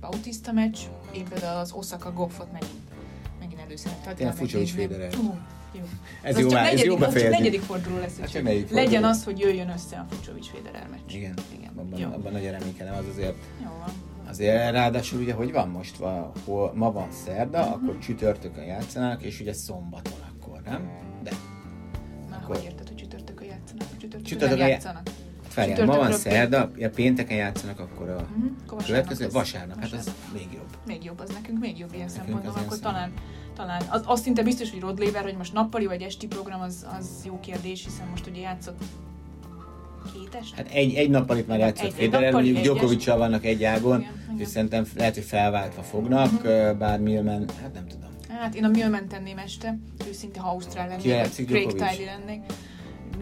Bautista 0.00 0.52
meccs, 0.52 0.78
én 1.12 1.24
például 1.28 1.60
az 1.60 1.72
Osaka 1.72 2.12
Goffot 2.12 2.52
megint, 2.52 2.80
megint 3.56 3.70
előszerettem. 3.70 4.14
Tényleg 4.14 4.36
Fucsovics 4.36 4.72
Federer. 4.72 5.12
Jó. 5.12 5.38
Ez, 6.22 6.38
jó, 6.38 6.50
már, 6.50 6.72
ez 6.72 6.82
jó 6.82 6.96
befejezni. 6.96 7.30
Csak 7.30 7.38
negyedik 7.38 7.60
forduló 7.60 7.98
lesz, 7.98 8.18
hát 8.20 8.30
hogy 8.30 8.66
legyen 8.70 9.04
az, 9.04 9.24
hogy 9.24 9.38
jöjjön 9.38 9.68
össze 9.68 9.96
a 9.96 10.14
Fucsovics 10.14 10.46
Federer 10.46 10.88
meccs. 10.90 11.14
Igen, 11.14 11.34
Igen. 11.58 11.70
Abban, 11.76 11.98
jó. 11.98 12.12
abban 12.12 12.32
nagyon 12.32 12.50
reménykedem, 12.50 12.94
az 12.94 13.04
azért 13.12 13.36
jó 13.62 13.68
van. 13.78 13.92
Azért 14.28 14.70
ráadásul 14.70 15.20
ugye, 15.20 15.32
hogy 15.32 15.52
van 15.52 15.68
most, 15.68 15.96
hol 16.44 16.72
ma 16.74 16.92
van 16.92 17.08
szerda, 17.10 17.60
uh-huh. 17.60 17.74
akkor 17.74 17.98
csütörtökön 17.98 18.64
játszanak, 18.64 19.22
és 19.22 19.40
ugye 19.40 19.52
szombaton 19.52 20.18
akkor, 20.34 20.60
nem? 20.64 20.90
De. 21.22 21.30
Már 22.30 22.40
akkor... 22.42 22.56
hogy 22.56 22.64
érted, 22.64 22.88
hogy 22.88 22.96
csütörtökön 22.96 23.46
játszanak? 23.46 23.88
Csütörtökön, 23.90 24.24
csütörtökön 24.24 24.68
játszanak? 24.68 25.08
Várjál, 25.56 25.84
ma 25.86 25.96
van 25.96 26.12
szerda, 26.12 26.70
ja, 26.76 26.90
pénteken 26.90 27.36
játszanak, 27.36 27.80
akkor 27.80 28.08
a 28.08 28.26
Mhm, 28.36 28.46
akkor 28.66 28.84
következő 28.84 29.28
vasárnap. 29.30 29.80
Hát 29.80 29.92
az 29.92 30.10
még 30.32 30.46
jobb. 30.54 30.66
Még 30.86 31.04
jobb, 31.04 31.20
az 31.20 31.30
nekünk 31.30 31.58
még 31.60 31.78
jobb 31.78 31.94
ilyen 31.94 32.08
szempontból, 32.08 32.52
az 32.56 32.60
akkor 32.62 32.78
talán, 32.78 33.12
talán 33.54 33.82
az, 33.90 34.02
azt 34.04 34.22
szinte 34.22 34.42
biztos, 34.42 34.70
hogy 34.70 34.80
Rod 34.80 34.98
Laver, 34.98 35.22
hogy 35.22 35.36
most 35.36 35.52
nappali 35.52 35.86
vagy 35.86 36.02
esti 36.02 36.26
program, 36.26 36.60
az, 36.60 36.86
az 36.98 37.06
jó 37.24 37.40
kérdés, 37.40 37.84
hiszen 37.84 38.06
most 38.10 38.26
ugye 38.26 38.40
játszott 38.40 38.82
két 40.12 40.34
este. 40.40 40.56
Hát 40.56 40.68
egy, 40.72 40.94
egy 40.94 41.10
nappal 41.10 41.36
itt 41.36 41.46
már 41.46 41.58
játszott 41.58 41.92
Federer, 41.92 42.32
mondjuk. 42.32 42.58
Djokovic-sal 42.58 43.18
vannak 43.18 43.44
egy 43.44 43.64
ágon, 43.64 44.00
Igen, 44.00 44.12
igen. 44.24 44.38
és 44.40 44.48
szerintem 44.48 44.86
lehet, 44.96 45.14
hogy 45.14 45.24
felváltva 45.24 45.82
fognak, 45.82 46.42
Mhm. 46.42 46.78
bár 46.78 47.00
Milman, 47.00 47.44
hát 47.62 47.72
nem 47.74 47.86
tudom. 47.86 48.10
Hát 48.28 48.54
én 48.54 48.64
a 48.64 48.68
Milman 48.68 49.08
tenném 49.08 49.38
este, 49.38 49.78
őszinte, 50.08 50.40
ha 50.40 50.48
Ausztrál 50.50 50.88
lennék, 50.88 51.30
Craig? 51.46 51.66
Tiley 51.72 52.04
lennék, 52.04 52.40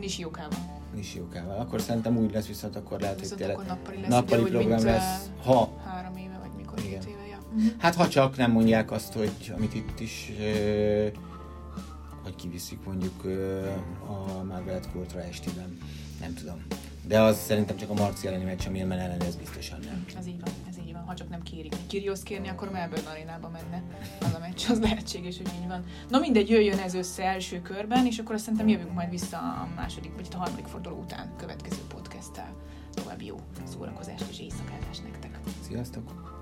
Nisiokával. 0.01 0.74
Nisiokával. 0.95 1.59
Akkor 1.59 1.81
szerintem 1.81 2.17
úgy 2.17 2.33
lesz 2.33 2.47
viszont, 2.47 2.77
akkor 2.77 3.01
lehet, 3.01 3.15
hogy 3.15 3.23
Viszont 3.23 3.41
tényleg 3.41 3.57
akkor 3.57 3.69
nappali 3.69 4.01
lesz, 4.01 4.09
nappali 4.11 4.41
ugye, 4.43 4.51
program 4.51 4.71
mint, 4.71 4.83
lesz. 4.83 5.31
Ha, 5.45 5.71
Három 5.85 6.17
éve, 6.17 6.39
vagy 6.41 6.51
mikor 6.57 6.79
Igen. 6.79 7.01
két 7.01 7.09
éve, 7.09 7.27
ja. 7.31 7.39
Mhm. 7.55 7.67
hát 7.79 7.95
ha 7.95 8.09
csak 8.09 8.37
nem 8.37 8.51
mondják 8.51 8.91
azt, 8.91 9.13
hogy 9.13 9.53
amit 9.57 9.75
itt 9.75 10.01
is, 10.01 10.33
ö, 10.41 11.07
hogy 12.23 12.35
kiviszik 12.35 12.85
mondjuk 12.85 13.25
ö, 13.25 13.67
a 14.07 14.43
Margaret 14.45 14.91
Courtra 14.93 15.23
estiben. 15.23 15.79
Nem 16.21 16.35
tudom. 16.35 16.63
De 17.07 17.21
az 17.21 17.37
szerintem 17.39 17.77
csak 17.77 17.91
a 17.91 17.95
Marci 17.95 18.27
elleni 18.27 18.45
meccs, 18.45 18.67
a 18.67 18.71
Milman 18.71 18.99
ellen, 18.99 19.21
ez 19.21 19.37
biztosan 19.37 19.79
nem. 19.85 20.05
Ez 20.19 20.27
így 20.27 20.41
van. 20.41 20.53
Ha 21.07 21.15
csak 21.15 21.29
nem 21.29 21.43
kérik. 21.43 21.75
Kirios 21.87 22.23
kérni, 22.23 22.49
akkor 22.49 22.71
Melbourne 22.71 23.11
arénába 23.11 23.49
menne 23.49 23.83
az 24.21 24.35
a 24.35 24.39
meccs. 24.39 24.71
Az 24.71 24.81
lehetséges, 24.81 25.37
hogy 25.37 25.51
így 25.61 25.69
van. 25.69 25.85
Na 26.09 26.19
mindegy, 26.19 26.49
jöjjön 26.49 26.79
ez 26.79 26.95
össze 26.95 27.25
első 27.25 27.63
körben, 27.63 28.07
és 28.07 28.19
akkor 28.19 28.35
azt 28.35 28.45
szerintem 28.45 28.69
jövünk 28.69 28.93
majd 28.93 29.11
vissza 29.11 29.39
a 29.39 29.69
második, 29.77 30.15
vagy 30.15 30.29
a 30.33 30.37
harmadik 30.37 30.67
forduló 30.67 30.97
után 30.97 31.37
következő 31.37 31.83
podcasttel. 31.89 32.57
További 32.95 33.25
jó 33.25 33.37
szórakozást 33.65 34.31
és 34.31 34.41
éjszakázást 34.41 35.03
nektek. 35.03 35.39
Sziasztok! 35.61 36.33